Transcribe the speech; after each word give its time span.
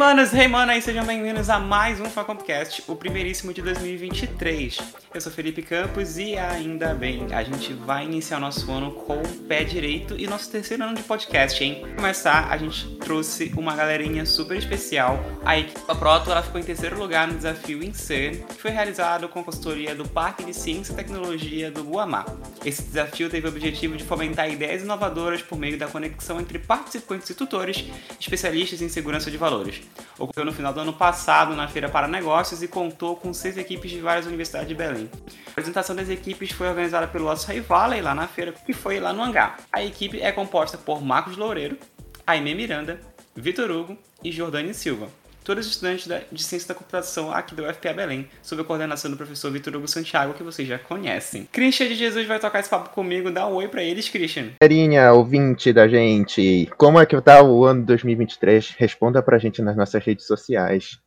Manos, 0.00 0.32
hey 0.32 0.48
mano, 0.48 0.72
sejam 0.80 1.04
bem-vindos 1.04 1.50
a 1.50 1.58
mais 1.58 2.00
um 2.00 2.06
Facompcast, 2.06 2.84
o 2.88 2.96
primeiríssimo 2.96 3.52
de 3.52 3.60
2023. 3.60 4.78
Eu 5.12 5.20
sou 5.20 5.32
Felipe 5.32 5.60
Campos 5.60 6.18
e 6.18 6.36
ainda 6.36 6.94
bem, 6.94 7.26
a 7.34 7.42
gente 7.42 7.72
vai 7.72 8.04
iniciar 8.04 8.38
nosso 8.38 8.70
ano 8.70 8.92
com 8.92 9.20
o 9.20 9.38
pé 9.48 9.64
direito 9.64 10.16
e 10.16 10.24
nosso 10.28 10.48
terceiro 10.48 10.84
ano 10.84 10.94
de 10.94 11.02
podcast, 11.02 11.64
hein? 11.64 11.80
Pra 11.80 11.94
começar, 11.96 12.48
a 12.48 12.56
gente 12.56 12.96
trouxe 12.98 13.52
uma 13.56 13.74
galerinha 13.74 14.24
super 14.24 14.56
especial. 14.56 15.18
A 15.44 15.58
equipe 15.58 15.80
Proto, 15.98 16.30
ela 16.30 16.44
ficou 16.44 16.60
em 16.60 16.64
terceiro 16.64 16.96
lugar 16.96 17.26
no 17.26 17.34
desafio 17.34 17.82
INSER, 17.82 18.46
que 18.46 18.62
foi 18.62 18.70
realizado 18.70 19.28
com 19.28 19.40
a 19.40 19.42
consultoria 19.42 19.96
do 19.96 20.08
Parque 20.08 20.44
de 20.44 20.54
Ciência 20.54 20.92
e 20.92 20.96
Tecnologia 20.96 21.72
do 21.72 21.82
Guamá. 21.82 22.24
Esse 22.64 22.84
desafio 22.84 23.28
teve 23.28 23.48
o 23.48 23.50
objetivo 23.50 23.96
de 23.96 24.04
fomentar 24.04 24.48
ideias 24.48 24.82
inovadoras 24.82 25.42
por 25.42 25.58
meio 25.58 25.76
da 25.76 25.88
conexão 25.88 26.40
entre 26.40 26.60
participantes 26.60 27.28
e 27.30 27.34
tutores, 27.34 27.84
especialistas 28.20 28.80
em 28.80 28.88
segurança 28.88 29.28
de 29.28 29.36
valores 29.36 29.82
ocorreu 30.22 30.44
no 30.44 30.52
final 30.52 30.72
do 30.72 30.80
ano 30.80 30.92
passado 30.92 31.54
na 31.54 31.66
Feira 31.66 31.88
para 31.88 32.06
Negócios 32.06 32.62
e 32.62 32.68
contou 32.68 33.16
com 33.16 33.32
seis 33.32 33.56
equipes 33.56 33.90
de 33.90 34.00
várias 34.00 34.26
universidades 34.26 34.68
de 34.68 34.74
Belém. 34.74 34.99
A 35.46 35.50
apresentação 35.50 35.94
das 35.94 36.08
equipes 36.08 36.50
foi 36.50 36.68
organizada 36.68 37.06
pelo 37.06 37.28
Açaí 37.28 37.60
Valley 37.60 38.00
lá 38.00 38.14
na 38.14 38.26
feira, 38.26 38.52
que 38.52 38.72
foi 38.72 38.98
lá 38.98 39.12
no 39.12 39.22
hangar. 39.22 39.58
A 39.72 39.84
equipe 39.84 40.20
é 40.20 40.32
composta 40.32 40.76
por 40.76 41.02
Marcos 41.02 41.36
Loureiro, 41.36 41.78
Aimee 42.26 42.54
Miranda, 42.54 43.00
Vitor 43.34 43.70
Hugo 43.70 43.96
e 44.22 44.32
Jordane 44.32 44.74
Silva 44.74 45.08
todos 45.50 45.66
os 45.66 45.72
estudantes 45.72 46.08
de 46.30 46.42
Ciência 46.42 46.68
da 46.68 46.74
Computação 46.74 47.32
aqui 47.32 47.54
do 47.54 47.64
UFPA 47.64 47.92
Belém, 47.92 48.28
sob 48.42 48.62
a 48.62 48.64
coordenação 48.64 49.10
do 49.10 49.16
professor 49.16 49.50
Vitor 49.50 49.74
Hugo 49.74 49.88
Santiago, 49.88 50.34
que 50.34 50.42
vocês 50.42 50.66
já 50.66 50.78
conhecem. 50.78 51.48
Christian 51.50 51.88
de 51.88 51.96
Jesus 51.96 52.26
vai 52.26 52.38
tocar 52.38 52.60
esse 52.60 52.70
papo 52.70 52.90
comigo, 52.90 53.30
dá 53.30 53.48
um 53.48 53.54
oi 53.54 53.66
pra 53.66 53.82
eles, 53.82 54.08
Christian. 54.08 54.50
Galerinha, 54.62 55.12
ouvinte 55.12 55.72
da 55.72 55.88
gente, 55.88 56.70
como 56.76 57.00
é 57.00 57.06
que 57.06 57.20
tá 57.20 57.42
o 57.42 57.64
ano 57.64 57.84
2023? 57.84 58.74
Responda 58.78 59.22
pra 59.22 59.38
gente 59.38 59.60
nas 59.60 59.76
nossas 59.76 60.04
redes 60.04 60.26
sociais. 60.26 61.00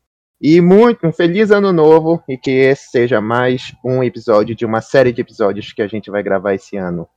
E 0.45 0.59
muito 0.59 1.07
um 1.07 1.13
feliz 1.13 1.51
ano 1.51 1.71
novo 1.71 2.21
e 2.27 2.37
que 2.37 2.51
esse 2.51 2.91
seja 2.91 3.21
mais 3.21 3.73
um 3.81 4.03
episódio 4.03 4.53
de 4.53 4.65
uma 4.65 4.81
série 4.81 5.13
de 5.13 5.21
episódios 5.21 5.71
que 5.71 5.81
a 5.81 5.87
gente 5.87 6.11
vai 6.11 6.21
gravar 6.21 6.53
esse 6.53 6.75
ano. 6.75 7.07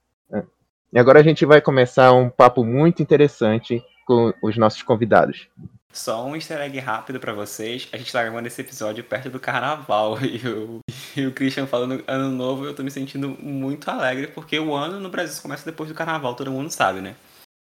E 0.92 0.96
agora 0.96 1.18
a 1.18 1.24
gente 1.24 1.44
vai 1.44 1.60
começar 1.60 2.12
um 2.12 2.30
papo 2.30 2.62
muito 2.62 3.02
interessante 3.02 3.82
com 4.06 4.32
os 4.40 4.56
nossos 4.56 4.80
convidados. 4.84 5.48
Só 5.92 6.24
um 6.24 6.36
easter 6.36 6.60
egg 6.60 6.78
rápido 6.78 7.18
para 7.18 7.32
vocês. 7.32 7.88
A 7.92 7.96
gente 7.96 8.12
tá 8.12 8.22
gravando 8.22 8.46
esse 8.46 8.60
episódio 8.60 9.02
perto 9.02 9.28
do 9.28 9.40
carnaval. 9.40 10.16
E 10.22 10.46
o, 10.46 10.78
e 11.16 11.26
o 11.26 11.32
Christian 11.32 11.66
falando 11.66 12.04
ano 12.06 12.30
novo, 12.30 12.64
eu 12.64 12.76
tô 12.76 12.84
me 12.84 12.92
sentindo 12.92 13.30
muito 13.30 13.90
alegre, 13.90 14.28
porque 14.28 14.56
o 14.56 14.72
ano 14.72 15.00
no 15.00 15.08
Brasil 15.08 15.42
começa 15.42 15.68
depois 15.68 15.88
do 15.88 15.96
carnaval, 15.96 16.36
todo 16.36 16.52
mundo 16.52 16.70
sabe, 16.70 17.00
né? 17.00 17.16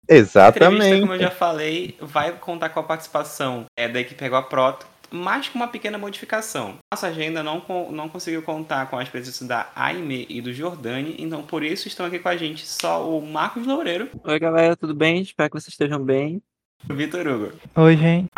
Exatamente. 0.09 0.97
A 0.97 1.01
como 1.03 1.15
eu 1.15 1.21
já 1.21 1.31
falei, 1.31 1.97
vai 2.01 2.33
contar 2.33 2.71
com 2.71 2.81
a 2.81 2.83
participação 2.83 3.67
é, 3.77 3.89
da 3.89 4.01
equipe 4.01 4.25
Ego 4.25 4.43
Proto, 4.43 4.91
mas 5.13 5.49
com 5.49 5.59
uma 5.59 5.69
pequena 5.69 5.99
modificação. 5.99 6.79
Nossa 6.93 7.09
agenda 7.09 7.43
não, 7.43 7.63
não 7.91 8.09
conseguiu 8.09 8.43
contar 8.43 8.87
com 8.87 8.99
as 8.99 9.09
presenças 9.09 9.47
da 9.47 9.71
Aime 9.75 10.27
e 10.29 10.41
do 10.41 10.53
Jordani, 10.53 11.17
então 11.19 11.43
por 11.43 11.63
isso 11.63 11.89
estão 11.89 12.07
aqui 12.07 12.19
com 12.19 12.29
a 12.29 12.37
gente 12.37 12.67
só 12.67 13.09
o 13.09 13.25
Marcos 13.25 13.67
Loureiro. 13.67 14.09
Oi 14.25 14.39
galera, 14.39 14.77
tudo 14.77 14.95
bem? 14.95 15.21
Espero 15.21 15.51
que 15.51 15.61
vocês 15.61 15.73
estejam 15.75 16.03
bem. 16.03 16.43
Vitor 16.85 17.27
Hugo. 17.27 17.53
Oi, 17.77 17.97
gente. 17.97 18.29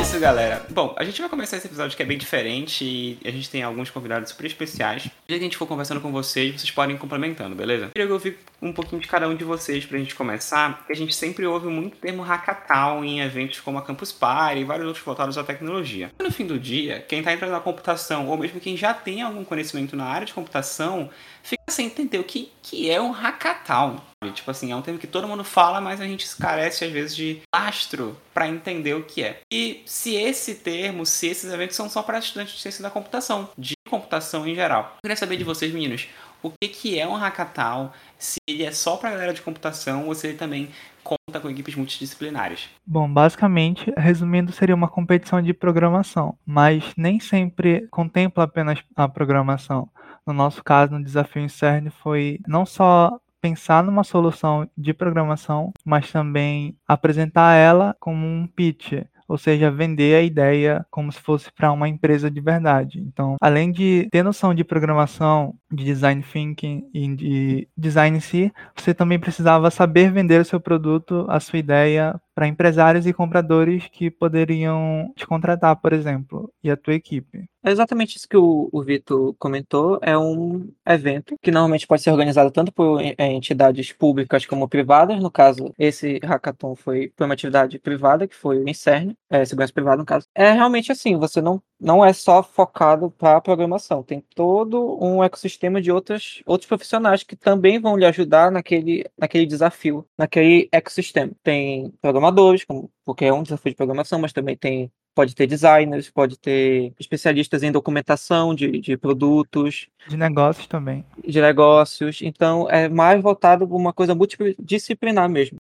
Isso, 0.00 0.18
galera. 0.18 0.66
Bom, 0.70 0.94
a 0.98 1.04
gente 1.04 1.20
vai 1.20 1.30
começar 1.30 1.56
esse 1.56 1.66
episódio 1.66 1.96
que 1.96 2.02
é 2.02 2.06
bem 2.06 2.18
diferente 2.18 2.84
e 2.84 3.18
a 3.24 3.30
gente 3.30 3.48
tem 3.48 3.62
alguns 3.62 3.88
convidados 3.88 4.30
super 4.30 4.46
especiais. 4.46 5.04
No 5.04 5.10
que 5.28 5.34
a 5.34 5.38
gente 5.38 5.56
for 5.56 5.66
conversando 5.66 6.00
com 6.00 6.10
vocês, 6.10 6.60
vocês 6.60 6.70
podem 6.72 6.96
ir 6.96 6.98
complementando, 6.98 7.54
beleza? 7.54 7.84
Eu 7.84 7.90
queria 7.90 8.12
ouvir 8.12 8.38
um 8.60 8.72
pouquinho 8.72 9.00
de 9.00 9.06
cada 9.06 9.28
um 9.28 9.36
de 9.36 9.44
vocês 9.44 9.86
pra 9.86 9.96
gente 9.96 10.14
começar, 10.14 10.78
porque 10.78 10.92
a 10.92 10.96
gente 10.96 11.14
sempre 11.14 11.46
ouve 11.46 11.68
muito 11.68 11.96
termo 11.98 12.22
hackathon 12.22 13.04
em 13.04 13.20
eventos 13.20 13.60
como 13.60 13.78
a 13.78 13.82
Campus 13.82 14.10
Party 14.10 14.60
e 14.60 14.64
vários 14.64 14.86
outros 14.86 15.04
voltados 15.04 15.38
à 15.38 15.44
tecnologia. 15.44 16.10
No 16.18 16.32
fim 16.32 16.44
do 16.44 16.58
dia, 16.58 17.04
quem 17.06 17.22
tá 17.22 17.32
entrando 17.32 17.52
na 17.52 17.60
computação, 17.60 18.26
ou 18.26 18.36
mesmo 18.36 18.58
quem 18.58 18.76
já 18.76 18.92
tem 18.92 19.22
algum 19.22 19.44
conhecimento 19.44 19.94
na 19.94 20.06
área 20.06 20.26
de 20.26 20.34
computação, 20.34 21.10
fica 21.44 21.62
sem 21.68 21.86
entender 21.86 22.18
o 22.18 22.24
que, 22.24 22.50
que 22.68 22.90
é 22.90 23.00
um 23.00 23.10
hackathon. 23.10 23.96
Tipo 24.34 24.50
assim, 24.50 24.70
é 24.72 24.76
um 24.76 24.82
termo 24.82 24.98
que 24.98 25.06
todo 25.06 25.26
mundo 25.26 25.42
fala, 25.42 25.80
mas 25.80 26.00
a 26.00 26.04
gente 26.04 26.26
carece 26.36 26.84
às 26.84 26.92
vezes 26.92 27.16
de 27.16 27.40
lastro 27.54 28.16
para 28.34 28.48
entender 28.48 28.94
o 28.94 29.04
que 29.04 29.22
é. 29.22 29.40
E 29.50 29.82
se 29.86 30.14
esse 30.16 30.56
termo, 30.56 31.06
se 31.06 31.28
esses 31.28 31.50
eventos 31.52 31.76
são 31.76 31.88
só 31.88 32.02
para 32.02 32.18
estudantes 32.18 32.54
de 32.54 32.60
ciência 32.60 32.82
da 32.82 32.90
computação, 32.90 33.48
de 33.56 33.74
computação 33.88 34.46
em 34.46 34.54
geral. 34.54 34.92
Eu 34.96 35.02
queria 35.02 35.16
saber 35.16 35.36
de 35.36 35.44
vocês, 35.44 35.72
meninos, 35.72 36.08
o 36.42 36.50
que, 36.50 36.68
que 36.68 36.98
é 36.98 37.06
um 37.06 37.14
hackathon, 37.14 37.90
se 38.18 38.38
ele 38.46 38.64
é 38.64 38.72
só 38.72 38.96
para 38.96 39.10
galera 39.10 39.32
de 39.32 39.40
computação 39.40 40.06
ou 40.06 40.14
se 40.14 40.26
ele 40.26 40.36
também 40.36 40.68
conta 41.02 41.40
com 41.40 41.48
equipes 41.48 41.74
multidisciplinares. 41.74 42.68
Bom, 42.86 43.10
basicamente, 43.10 43.90
resumindo, 43.96 44.52
seria 44.52 44.74
uma 44.74 44.88
competição 44.88 45.40
de 45.40 45.54
programação, 45.54 46.36
mas 46.44 46.84
nem 46.96 47.18
sempre 47.18 47.86
contempla 47.90 48.44
apenas 48.44 48.80
a 48.94 49.08
programação. 49.08 49.88
No 50.28 50.34
nosso 50.34 50.62
caso, 50.62 50.92
no 50.92 51.02
desafio 51.02 51.42
em 51.42 51.48
CERN, 51.48 51.88
foi 51.88 52.38
não 52.46 52.66
só 52.66 53.18
pensar 53.40 53.82
numa 53.82 54.04
solução 54.04 54.68
de 54.76 54.92
programação, 54.92 55.72
mas 55.82 56.12
também 56.12 56.76
apresentar 56.86 57.54
ela 57.54 57.96
como 57.98 58.26
um 58.26 58.46
pitch, 58.46 58.92
ou 59.26 59.38
seja, 59.38 59.70
vender 59.70 60.16
a 60.16 60.22
ideia 60.22 60.84
como 60.90 61.10
se 61.10 61.18
fosse 61.18 61.50
para 61.50 61.72
uma 61.72 61.88
empresa 61.88 62.30
de 62.30 62.42
verdade. 62.42 63.00
Então, 63.00 63.36
além 63.40 63.72
de 63.72 64.06
ter 64.10 64.22
noção 64.22 64.54
de 64.54 64.64
programação, 64.64 65.54
de 65.72 65.82
design 65.82 66.22
thinking 66.22 66.84
e 66.92 67.14
de 67.14 67.68
design 67.74 68.18
em 68.18 68.20
si, 68.20 68.52
você 68.76 68.92
também 68.92 69.18
precisava 69.18 69.70
saber 69.70 70.12
vender 70.12 70.42
o 70.42 70.44
seu 70.44 70.60
produto, 70.60 71.24
a 71.28 71.40
sua 71.40 71.58
ideia 71.58 72.20
para 72.38 72.46
empresários 72.46 73.04
e 73.04 73.12
compradores 73.12 73.88
que 73.88 74.12
poderiam 74.12 75.12
te 75.16 75.26
contratar, 75.26 75.74
por 75.74 75.92
exemplo, 75.92 76.54
e 76.62 76.70
a 76.70 76.76
tua 76.76 76.94
equipe. 76.94 77.50
É 77.64 77.72
exatamente 77.72 78.16
isso 78.16 78.28
que 78.28 78.36
o, 78.36 78.68
o 78.72 78.80
Vitor 78.80 79.34
comentou. 79.40 79.98
É 80.00 80.16
um 80.16 80.72
evento 80.86 81.34
que 81.42 81.50
normalmente 81.50 81.84
pode 81.84 82.00
ser 82.00 82.12
organizado 82.12 82.52
tanto 82.52 82.72
por 82.72 83.00
é, 83.02 83.14
entidades 83.32 83.92
públicas 83.92 84.46
como 84.46 84.68
privadas. 84.68 85.20
No 85.20 85.32
caso, 85.32 85.74
esse 85.76 86.20
hackathon 86.22 86.76
foi 86.76 87.12
por 87.16 87.24
uma 87.24 87.34
atividade 87.34 87.76
privada, 87.80 88.28
que 88.28 88.36
foi 88.36 88.58
o 88.58 88.68
Incern, 88.68 89.16
é, 89.28 89.44
segurança 89.44 89.72
privada, 89.72 89.96
no 89.96 90.06
caso. 90.06 90.28
É 90.32 90.52
realmente 90.52 90.92
assim, 90.92 91.16
você 91.16 91.40
não, 91.40 91.60
não 91.80 92.04
é 92.04 92.12
só 92.12 92.42
focado 92.42 93.10
para 93.10 93.36
a 93.36 93.40
programação. 93.40 94.02
Tem 94.02 94.22
todo 94.34 94.98
um 95.02 95.22
ecossistema 95.22 95.80
de 95.80 95.92
outras, 95.92 96.42
outros 96.44 96.68
profissionais 96.68 97.22
que 97.22 97.36
também 97.36 97.78
vão 97.80 97.96
lhe 97.96 98.04
ajudar 98.04 98.50
naquele, 98.50 99.04
naquele 99.16 99.46
desafio, 99.46 100.06
naquele 100.16 100.68
ecossistema. 100.72 101.32
Tem 101.42 101.92
programadores 102.00 102.64
porque 103.04 103.24
é 103.24 103.32
um 103.32 103.42
desafio 103.42 103.70
de 103.72 103.76
programação, 103.76 104.18
mas 104.18 104.32
também 104.32 104.56
tem 104.56 104.90
pode 105.18 105.34
ter 105.34 105.48
designers, 105.48 106.08
pode 106.08 106.38
ter 106.38 106.92
especialistas 106.96 107.64
em 107.64 107.72
documentação 107.72 108.54
de, 108.54 108.78
de 108.78 108.96
produtos. 108.96 109.88
De 110.06 110.16
negócios 110.16 110.68
também. 110.68 111.04
De 111.26 111.40
negócios. 111.40 112.20
Então, 112.22 112.70
é 112.70 112.88
mais 112.88 113.20
voltado 113.20 113.66
para 113.66 113.76
uma 113.76 113.92
coisa 113.92 114.14
multidisciplinar 114.14 115.28
mesmo. 115.28 115.58